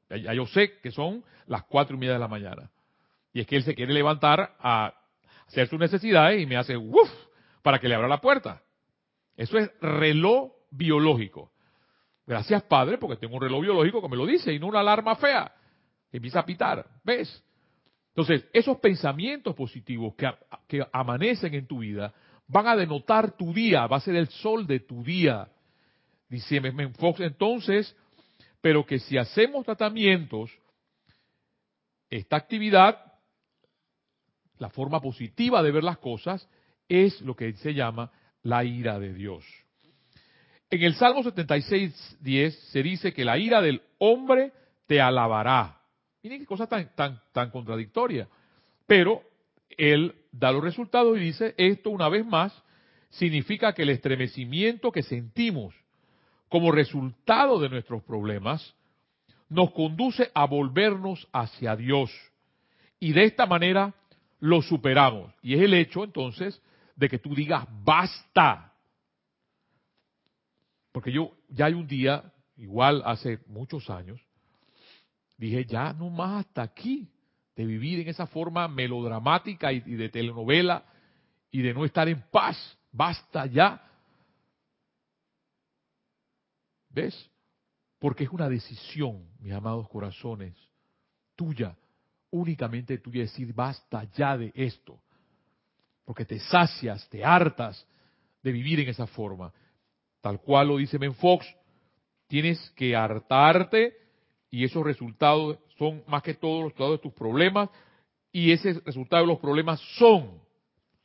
Ya, 0.10 0.34
yo 0.34 0.46
sé 0.46 0.80
que 0.80 0.90
son 0.90 1.22
las 1.48 1.66
cuatro 1.66 1.98
y 1.98 2.00
media 2.00 2.14
de 2.14 2.20
la 2.20 2.30
mañana. 2.30 2.72
Y 3.34 3.42
es 3.42 3.46
que 3.46 3.58
él 3.58 3.64
se 3.64 3.76
quiere 3.76 3.92
levantar 3.92 4.56
a 4.58 4.94
hacer 5.48 5.68
sus 5.68 5.78
necesidades 5.78 6.42
y 6.42 6.46
me 6.46 6.56
hace 6.56 6.78
¡wuf! 6.78 7.10
para 7.62 7.78
que 7.78 7.90
le 7.90 7.96
abra 7.96 8.08
la 8.08 8.22
puerta. 8.22 8.64
Eso 9.36 9.58
es 9.58 9.70
reloj 9.82 10.54
biológico. 10.72 11.52
Gracias, 12.26 12.64
Padre, 12.64 12.98
porque 13.00 13.18
tengo 13.18 13.36
un 13.36 13.42
reloj 13.42 13.64
biológico 13.64 14.02
que 14.02 14.08
me 14.08 14.16
lo 14.16 14.26
dice 14.26 14.54
y 14.54 14.60
no 14.60 14.68
una 14.68 14.80
alarma 14.80 15.18
fea 15.18 15.54
que 16.10 16.16
empieza 16.20 16.40
a 16.40 16.46
pitar. 16.46 16.88
¿Ves? 17.04 17.44
Entonces, 18.16 18.48
esos 18.54 18.78
pensamientos 18.78 19.54
positivos 19.56 20.16
que, 20.16 20.34
que 20.70 20.88
amanecen 20.94 21.54
en 21.54 21.68
tu 21.68 21.80
vida 21.80 22.14
van 22.48 22.68
a 22.68 22.76
denotar 22.76 23.36
tu 23.36 23.54
día, 23.54 23.88
va 23.88 23.98
a 23.98 24.02
ser 24.02 24.16
el 24.16 24.28
sol 24.28 24.68
de 24.68 24.80
tu 24.82 25.04
día. 25.04 25.48
Dice 26.30 26.62
Fox 27.00 27.20
entonces, 27.22 27.96
pero 28.62 28.86
que 28.86 29.00
si 29.00 29.18
hacemos 29.18 29.66
tratamientos, 29.66 30.52
esta 32.10 32.36
actividad, 32.38 33.14
la 34.58 34.70
forma 34.70 35.02
positiva 35.02 35.62
de 35.62 35.72
ver 35.72 35.84
las 35.84 35.98
cosas, 35.98 36.48
es 36.88 37.22
lo 37.22 37.36
que 37.36 37.54
se 37.54 37.74
llama 37.74 38.12
la 38.44 38.64
ira 38.64 39.00
de 39.00 39.14
Dios. 39.14 39.44
En 40.70 40.82
el 40.84 40.96
Salmo 40.96 41.24
76, 41.24 42.18
10 42.22 42.60
se 42.72 42.84
dice 42.84 43.14
que 43.14 43.26
la 43.26 43.38
ira 43.38 43.62
del 43.62 43.82
hombre 44.00 44.52
te 44.88 45.00
alabará. 45.00 45.82
Miren 46.24 46.40
qué 46.40 46.46
cosa 46.46 46.68
tan, 46.68 46.94
tan, 46.96 47.22
tan 47.32 47.52
contradictoria. 47.52 48.28
Pero 48.88 49.22
él 49.78 50.25
da 50.40 50.52
los 50.52 50.64
resultados 50.64 51.18
y 51.18 51.22
dice, 51.22 51.56
esto 51.58 51.90
una 51.90 52.10
vez 52.10 52.26
más 52.26 52.54
significa 53.10 53.74
que 53.74 53.84
el 53.84 53.90
estremecimiento 53.90 54.92
que 54.92 55.04
sentimos 55.04 55.74
como 56.50 56.72
resultado 56.72 57.60
de 57.60 57.70
nuestros 57.70 58.04
problemas 58.04 58.76
nos 59.50 59.72
conduce 59.72 60.32
a 60.34 60.46
volvernos 60.46 61.28
hacia 61.32 61.76
Dios. 61.76 62.12
Y 63.00 63.14
de 63.14 63.26
esta 63.26 63.46
manera 63.46 63.94
lo 64.40 64.62
superamos. 64.62 65.34
Y 65.42 65.54
es 65.54 65.62
el 65.62 65.74
hecho 65.74 66.04
entonces 66.04 66.62
de 66.96 67.10
que 67.10 67.20
tú 67.20 67.34
digas, 67.34 67.66
basta. 67.84 68.74
Porque 70.92 71.12
yo 71.12 71.32
ya 71.50 71.66
hay 71.66 71.74
un 71.74 71.88
día, 71.88 72.24
igual 72.58 73.02
hace 73.06 73.40
muchos 73.48 73.90
años, 73.90 74.20
dije, 75.38 75.66
ya 75.66 75.94
no 75.94 76.10
más 76.10 76.46
hasta 76.46 76.62
aquí, 76.64 77.08
de 77.56 77.66
vivir 77.66 78.02
en 78.02 78.10
esa 78.10 78.28
forma 78.28 78.68
melodramática 78.68 79.72
y, 79.72 79.80
de 79.80 80.10
telenovela 80.10 80.84
y 81.52 81.62
de 81.62 81.74
no 81.74 81.86
estar 81.86 82.08
en 82.10 82.22
paz. 82.32 82.58
Basta 82.92 83.46
ya. 83.46 83.82
¿Ves? 86.90 87.30
Porque 88.00 88.26
es 88.26 88.30
una 88.30 88.50
decisión, 88.50 89.26
mis 89.40 89.54
amados 89.54 89.88
corazones, 89.90 90.56
tuya, 91.36 91.76
únicamente 92.32 92.98
tuya, 92.98 93.22
decir 93.22 93.54
basta 93.54 94.04
ya 94.16 94.38
de 94.38 94.52
esto. 94.54 95.00
Porque 96.04 96.26
te 96.26 96.40
sacias, 96.40 97.08
te 97.10 97.24
hartas 97.24 97.88
de 98.44 98.52
vivir 98.52 98.82
en 98.82 98.90
esa 98.90 99.08
forma. 99.08 99.52
Tal 100.22 100.42
cual 100.42 100.68
lo 100.68 100.78
dice 100.78 100.98
Ben 100.98 101.16
Fox, 101.16 101.48
tienes 102.28 102.70
que 102.72 102.96
hartarte 102.96 104.05
y 104.50 104.64
esos 104.64 104.84
resultados 104.84 105.58
son 105.78 106.04
más 106.08 106.24
que 106.24 106.34
todos 106.34 106.56
los 106.56 106.64
resultados 106.72 106.94
de 106.94 107.04
tus 107.04 107.14
problemas 107.14 107.70
y 108.32 108.52
ese 108.52 108.82
resultado 108.86 109.24
de 109.24 109.28
los 109.28 109.40
problemas 109.40 109.80
son, 109.98 110.42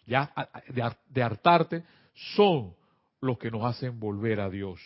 ya 0.06 0.32
de 0.68 1.22
hartarte, 1.22 1.84
son 2.14 2.74
los 3.20 3.38
que 3.38 3.50
nos 3.50 3.64
hacen 3.64 4.00
volver 4.00 4.40
a 4.40 4.50
Dios. 4.50 4.80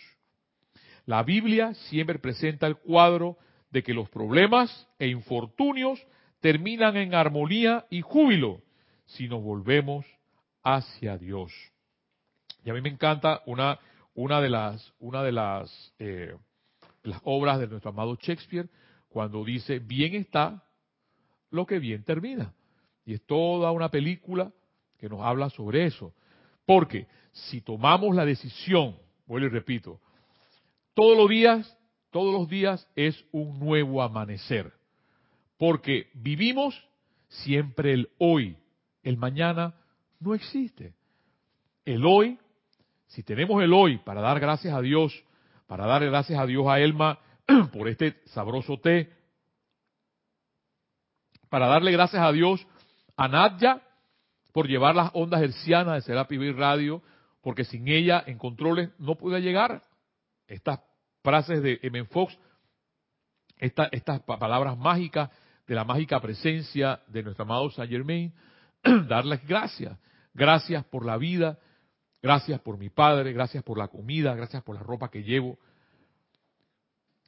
La 1.05 1.23
Biblia 1.23 1.73
siempre 1.73 2.19
presenta 2.19 2.67
el 2.67 2.77
cuadro 2.77 3.37
de 3.71 3.83
que 3.83 3.93
los 3.93 4.09
problemas 4.09 4.87
e 4.99 5.07
infortunios 5.07 6.05
terminan 6.39 6.97
en 6.97 7.13
armonía 7.13 7.85
y 7.89 8.01
júbilo 8.01 8.61
si 9.05 9.27
nos 9.27 9.43
volvemos 9.43 10.05
hacia 10.63 11.17
Dios. 11.17 11.51
Y 12.63 12.69
a 12.69 12.73
mí 12.73 12.81
me 12.81 12.89
encanta 12.89 13.41
una, 13.45 13.79
una 14.13 14.41
de 14.41 14.49
las, 14.49 14.93
una 14.99 15.23
de 15.23 15.31
las, 15.31 15.93
eh, 15.99 16.35
las 17.05 17.21
obras 17.23 17.59
de 17.59 17.67
nuestro 17.67 17.91
amado 17.91 18.15
Shakespeare, 18.15 18.69
cuando 19.09 19.43
dice, 19.43 19.79
bien 19.79 20.15
está 20.15 20.63
lo 21.51 21.65
que 21.65 21.79
bien 21.79 22.03
termina. 22.03 22.53
Y 23.05 23.13
es 23.13 23.25
toda 23.25 23.71
una 23.71 23.89
película 23.89 24.51
que 24.97 25.07
nos 25.07 25.21
habla 25.21 25.49
sobre 25.49 25.85
eso. 25.85 26.13
Porque 26.65 27.07
si 27.31 27.61
tomamos 27.61 28.15
la 28.15 28.25
decisión, 28.25 28.97
vuelvo 29.27 29.47
y 29.47 29.49
repito, 29.49 29.99
todos 30.93 31.17
los 31.17 31.29
días, 31.29 31.77
todos 32.09 32.33
los 32.33 32.49
días 32.49 32.89
es 32.95 33.23
un 33.31 33.59
nuevo 33.59 34.01
amanecer. 34.01 34.73
Porque 35.57 36.09
vivimos 36.13 36.75
siempre 37.27 37.93
el 37.93 38.09
hoy. 38.17 38.57
El 39.03 39.17
mañana 39.17 39.75
no 40.19 40.33
existe. 40.33 40.93
El 41.85 42.05
hoy, 42.05 42.39
si 43.07 43.23
tenemos 43.23 43.61
el 43.61 43.73
hoy 43.73 43.97
para 43.99 44.21
dar 44.21 44.39
gracias 44.39 44.73
a 44.73 44.81
Dios, 44.81 45.23
para 45.67 45.85
darle 45.85 46.07
gracias 46.07 46.39
a 46.39 46.45
Dios 46.45 46.65
a 46.67 46.79
Elma 46.79 47.19
por 47.73 47.87
este 47.87 48.21
sabroso 48.27 48.79
té, 48.79 49.11
para 51.49 51.67
darle 51.67 51.91
gracias 51.91 52.21
a 52.21 52.31
Dios 52.31 52.65
a 53.15 53.27
Nadia 53.27 53.81
por 54.51 54.67
llevar 54.67 54.95
las 54.95 55.11
ondas 55.13 55.41
hercianas 55.41 55.95
de 55.95 56.01
Serapi 56.01 56.51
Radio, 56.51 57.01
porque 57.41 57.65
sin 57.65 57.87
ella 57.87 58.23
en 58.25 58.37
controles 58.37 58.89
no 58.97 59.15
puede 59.15 59.41
llegar 59.41 59.83
estas 60.47 60.79
frases 61.23 61.61
de 61.61 61.79
M. 61.83 62.05
Fox, 62.05 62.37
estas 63.57 64.21
palabras 64.21 64.77
mágicas 64.77 65.29
de 65.67 65.75
la 65.75 65.83
mágica 65.83 66.19
presencia 66.19 67.01
de 67.07 67.23
nuestro 67.23 67.43
amado 67.43 67.69
Saint 67.71 67.91
Germain, 67.91 68.33
darles 69.07 69.45
gracias. 69.47 69.97
Gracias 70.33 70.83
por 70.85 71.05
la 71.05 71.17
vida, 71.17 71.57
gracias 72.25 72.59
por 72.61 72.79
mi 72.79 72.89
padre, 72.89 73.33
gracias 73.33 73.63
por 73.63 73.77
la 73.77 73.87
comida, 73.87 74.33
gracias 74.33 74.63
por 74.63 74.75
la 74.75 74.81
ropa 74.81 75.11
que 75.11 75.21
llevo. 75.21 75.59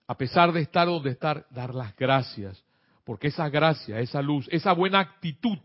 A 0.07 0.17
pesar 0.17 0.51
de 0.51 0.61
estar 0.61 0.87
donde 0.87 1.11
estar, 1.11 1.45
dar 1.51 1.75
las 1.75 1.95
gracias, 1.95 2.63
porque 3.03 3.27
esa 3.27 3.47
gracia, 3.47 3.99
esa 3.99 4.23
luz, 4.23 4.49
esa 4.51 4.73
buena 4.73 4.99
actitud 4.99 5.59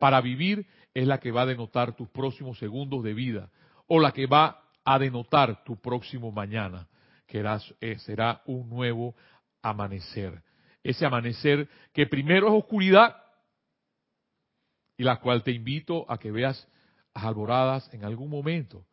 para 0.00 0.20
vivir 0.20 0.66
es 0.92 1.06
la 1.06 1.20
que 1.20 1.30
va 1.30 1.42
a 1.42 1.46
denotar 1.46 1.94
tus 1.94 2.08
próximos 2.08 2.58
segundos 2.58 3.04
de 3.04 3.14
vida 3.14 3.50
o 3.86 4.00
la 4.00 4.10
que 4.10 4.26
va 4.26 4.64
a 4.84 4.98
denotar 4.98 5.62
tu 5.62 5.76
próximo 5.80 6.32
mañana, 6.32 6.88
que 7.28 7.44
eh, 7.80 7.98
será 8.00 8.42
un 8.46 8.68
nuevo 8.68 9.14
amanecer. 9.62 10.42
Ese 10.82 11.06
amanecer 11.06 11.68
que 11.92 12.04
primero 12.04 12.48
es 12.48 12.54
oscuridad 12.54 13.14
y 14.96 15.04
la 15.04 15.20
cual 15.20 15.44
te 15.44 15.52
invito 15.52 16.04
a 16.10 16.18
que 16.18 16.32
veas 16.32 16.66
alboradas 17.14 17.92
en 17.92 18.04
algún 18.04 18.30
momento. 18.30 18.84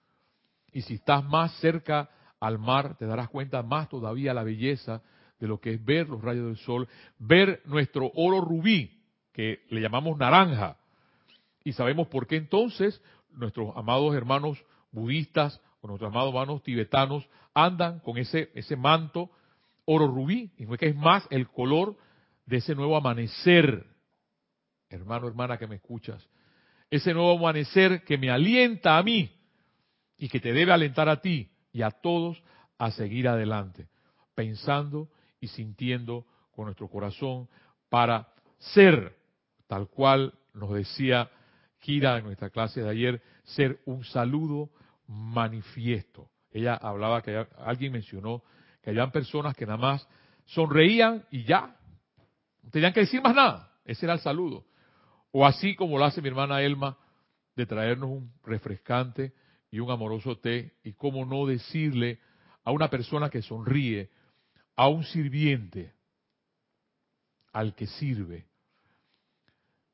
Y 0.71 0.81
si 0.81 0.95
estás 0.95 1.23
más 1.23 1.53
cerca 1.59 2.09
al 2.39 2.59
mar, 2.59 2.97
te 2.97 3.05
darás 3.05 3.29
cuenta 3.29 3.63
más 3.63 3.89
todavía 3.89 4.33
la 4.33 4.43
belleza 4.43 5.01
de 5.39 5.47
lo 5.47 5.59
que 5.59 5.73
es 5.73 5.83
ver 5.83 6.09
los 6.09 6.21
rayos 6.21 6.45
del 6.45 6.57
sol, 6.57 6.87
ver 7.19 7.61
nuestro 7.65 8.11
oro 8.15 8.41
rubí, 8.41 9.03
que 9.33 9.65
le 9.69 9.81
llamamos 9.81 10.17
naranja. 10.17 10.77
Y 11.63 11.73
sabemos 11.73 12.07
por 12.07 12.27
qué 12.27 12.37
entonces 12.37 13.01
nuestros 13.31 13.75
amados 13.75 14.15
hermanos 14.15 14.63
budistas 14.91 15.61
o 15.81 15.87
nuestros 15.87 16.09
amados 16.09 16.29
hermanos 16.29 16.63
tibetanos 16.63 17.27
andan 17.53 17.99
con 17.99 18.17
ese, 18.17 18.51
ese 18.55 18.75
manto 18.75 19.29
oro 19.85 20.07
rubí, 20.07 20.51
y 20.57 20.65
que 20.77 20.87
es 20.87 20.95
más 20.95 21.25
el 21.29 21.47
color 21.47 21.95
de 22.45 22.57
ese 22.57 22.75
nuevo 22.75 22.97
amanecer 22.97 23.85
hermano, 24.89 25.27
hermana 25.27 25.57
que 25.57 25.67
me 25.67 25.75
escuchas, 25.75 26.27
ese 26.89 27.13
nuevo 27.13 27.37
amanecer 27.37 28.03
que 28.03 28.17
me 28.17 28.29
alienta 28.29 28.97
a 28.97 29.03
mí 29.03 29.31
y 30.17 30.29
que 30.29 30.39
te 30.39 30.53
debe 30.53 30.71
alentar 30.71 31.09
a 31.09 31.21
ti 31.21 31.49
y 31.71 31.81
a 31.81 31.91
todos 31.91 32.41
a 32.77 32.91
seguir 32.91 33.27
adelante, 33.27 33.87
pensando 34.35 35.09
y 35.39 35.47
sintiendo 35.47 36.25
con 36.51 36.65
nuestro 36.65 36.87
corazón 36.87 37.47
para 37.89 38.27
ser, 38.57 39.15
tal 39.67 39.87
cual 39.87 40.33
nos 40.53 40.73
decía 40.73 41.29
Kira 41.79 42.17
en 42.17 42.25
nuestra 42.25 42.49
clase 42.49 42.81
de 42.81 42.89
ayer, 42.89 43.21
ser 43.43 43.79
un 43.85 44.03
saludo 44.03 44.69
manifiesto. 45.07 46.29
Ella 46.51 46.75
hablaba 46.75 47.21
que 47.21 47.45
alguien 47.59 47.91
mencionó 47.91 48.43
que 48.81 48.89
habían 48.89 49.11
personas 49.11 49.55
que 49.55 49.65
nada 49.65 49.77
más 49.77 50.07
sonreían 50.45 51.25
y 51.29 51.43
ya, 51.43 51.75
no 52.63 52.69
tenían 52.71 52.93
que 52.93 53.01
decir 53.01 53.21
más 53.21 53.35
nada. 53.35 53.71
Ese 53.85 54.05
era 54.05 54.13
el 54.13 54.19
saludo. 54.19 54.65
O 55.39 55.45
así 55.45 55.75
como 55.75 55.99
lo 55.99 56.05
hace 56.05 56.19
mi 56.19 56.29
hermana 56.29 56.63
Elma, 56.63 56.97
de 57.55 57.67
traernos 57.67 58.09
un 58.09 58.33
refrescante 58.43 59.35
y 59.69 59.77
un 59.77 59.91
amoroso 59.91 60.39
té, 60.39 60.73
y 60.83 60.93
cómo 60.93 61.25
no 61.25 61.45
decirle 61.45 62.19
a 62.63 62.71
una 62.71 62.89
persona 62.89 63.29
que 63.29 63.43
sonríe, 63.43 64.09
a 64.75 64.87
un 64.87 65.03
sirviente, 65.03 65.93
al 67.53 67.75
que 67.75 67.85
sirve, 67.85 68.47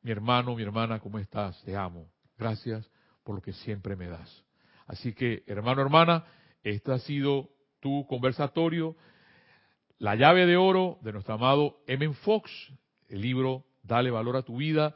mi 0.01 0.11
hermano, 0.11 0.55
mi 0.55 0.63
hermana, 0.63 1.01
¿cómo 1.01 1.19
estás? 1.19 1.61
Te 1.63 1.75
amo. 1.75 2.09
Gracias 2.37 2.89
por 3.25 3.35
lo 3.35 3.41
que 3.41 3.51
siempre 3.51 3.97
me 3.97 4.07
das. 4.07 4.45
Así 4.87 5.11
que, 5.11 5.43
hermano, 5.45 5.81
hermana, 5.81 6.23
este 6.63 6.93
ha 6.93 6.99
sido 6.99 7.49
tu 7.81 8.07
conversatorio, 8.07 8.95
la 9.97 10.15
llave 10.15 10.45
de 10.45 10.55
oro 10.55 10.99
de 11.01 11.11
nuestro 11.11 11.33
amado 11.33 11.81
M. 11.85 12.13
Fox, 12.13 12.49
el 13.09 13.19
libro 13.19 13.65
Dale 13.83 14.09
valor 14.09 14.37
a 14.37 14.43
tu 14.43 14.55
vida, 14.55 14.95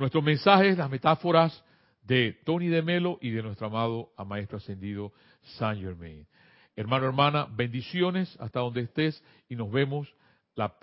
Nuestros 0.00 0.24
mensajes, 0.24 0.78
las 0.78 0.88
metáforas 0.88 1.62
de 2.04 2.32
Tony 2.46 2.68
de 2.68 2.80
Melo 2.80 3.18
y 3.20 3.32
de 3.32 3.42
nuestro 3.42 3.66
amado 3.66 4.14
Maestro 4.26 4.56
Ascendido 4.56 5.12
Saint 5.58 5.78
Germain. 5.82 6.26
Hermano, 6.74 7.04
hermana, 7.04 7.46
bendiciones 7.50 8.34
hasta 8.40 8.60
donde 8.60 8.80
estés 8.80 9.22
y 9.50 9.56
nos 9.56 9.70
vemos 9.70 10.08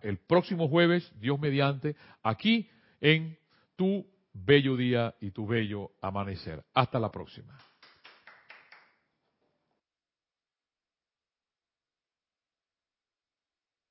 el 0.04 0.20
próximo 0.20 0.68
jueves, 0.68 1.12
Dios 1.20 1.40
mediante, 1.40 1.96
aquí 2.22 2.70
en 3.02 3.36
tu 3.76 4.06
bello 4.34 4.78
día 4.78 5.16
y 5.20 5.32
tu 5.32 5.48
bello 5.48 5.94
amanecer. 6.00 6.64
Hasta 6.76 7.00
la 7.00 7.10
próxima. 7.12 7.58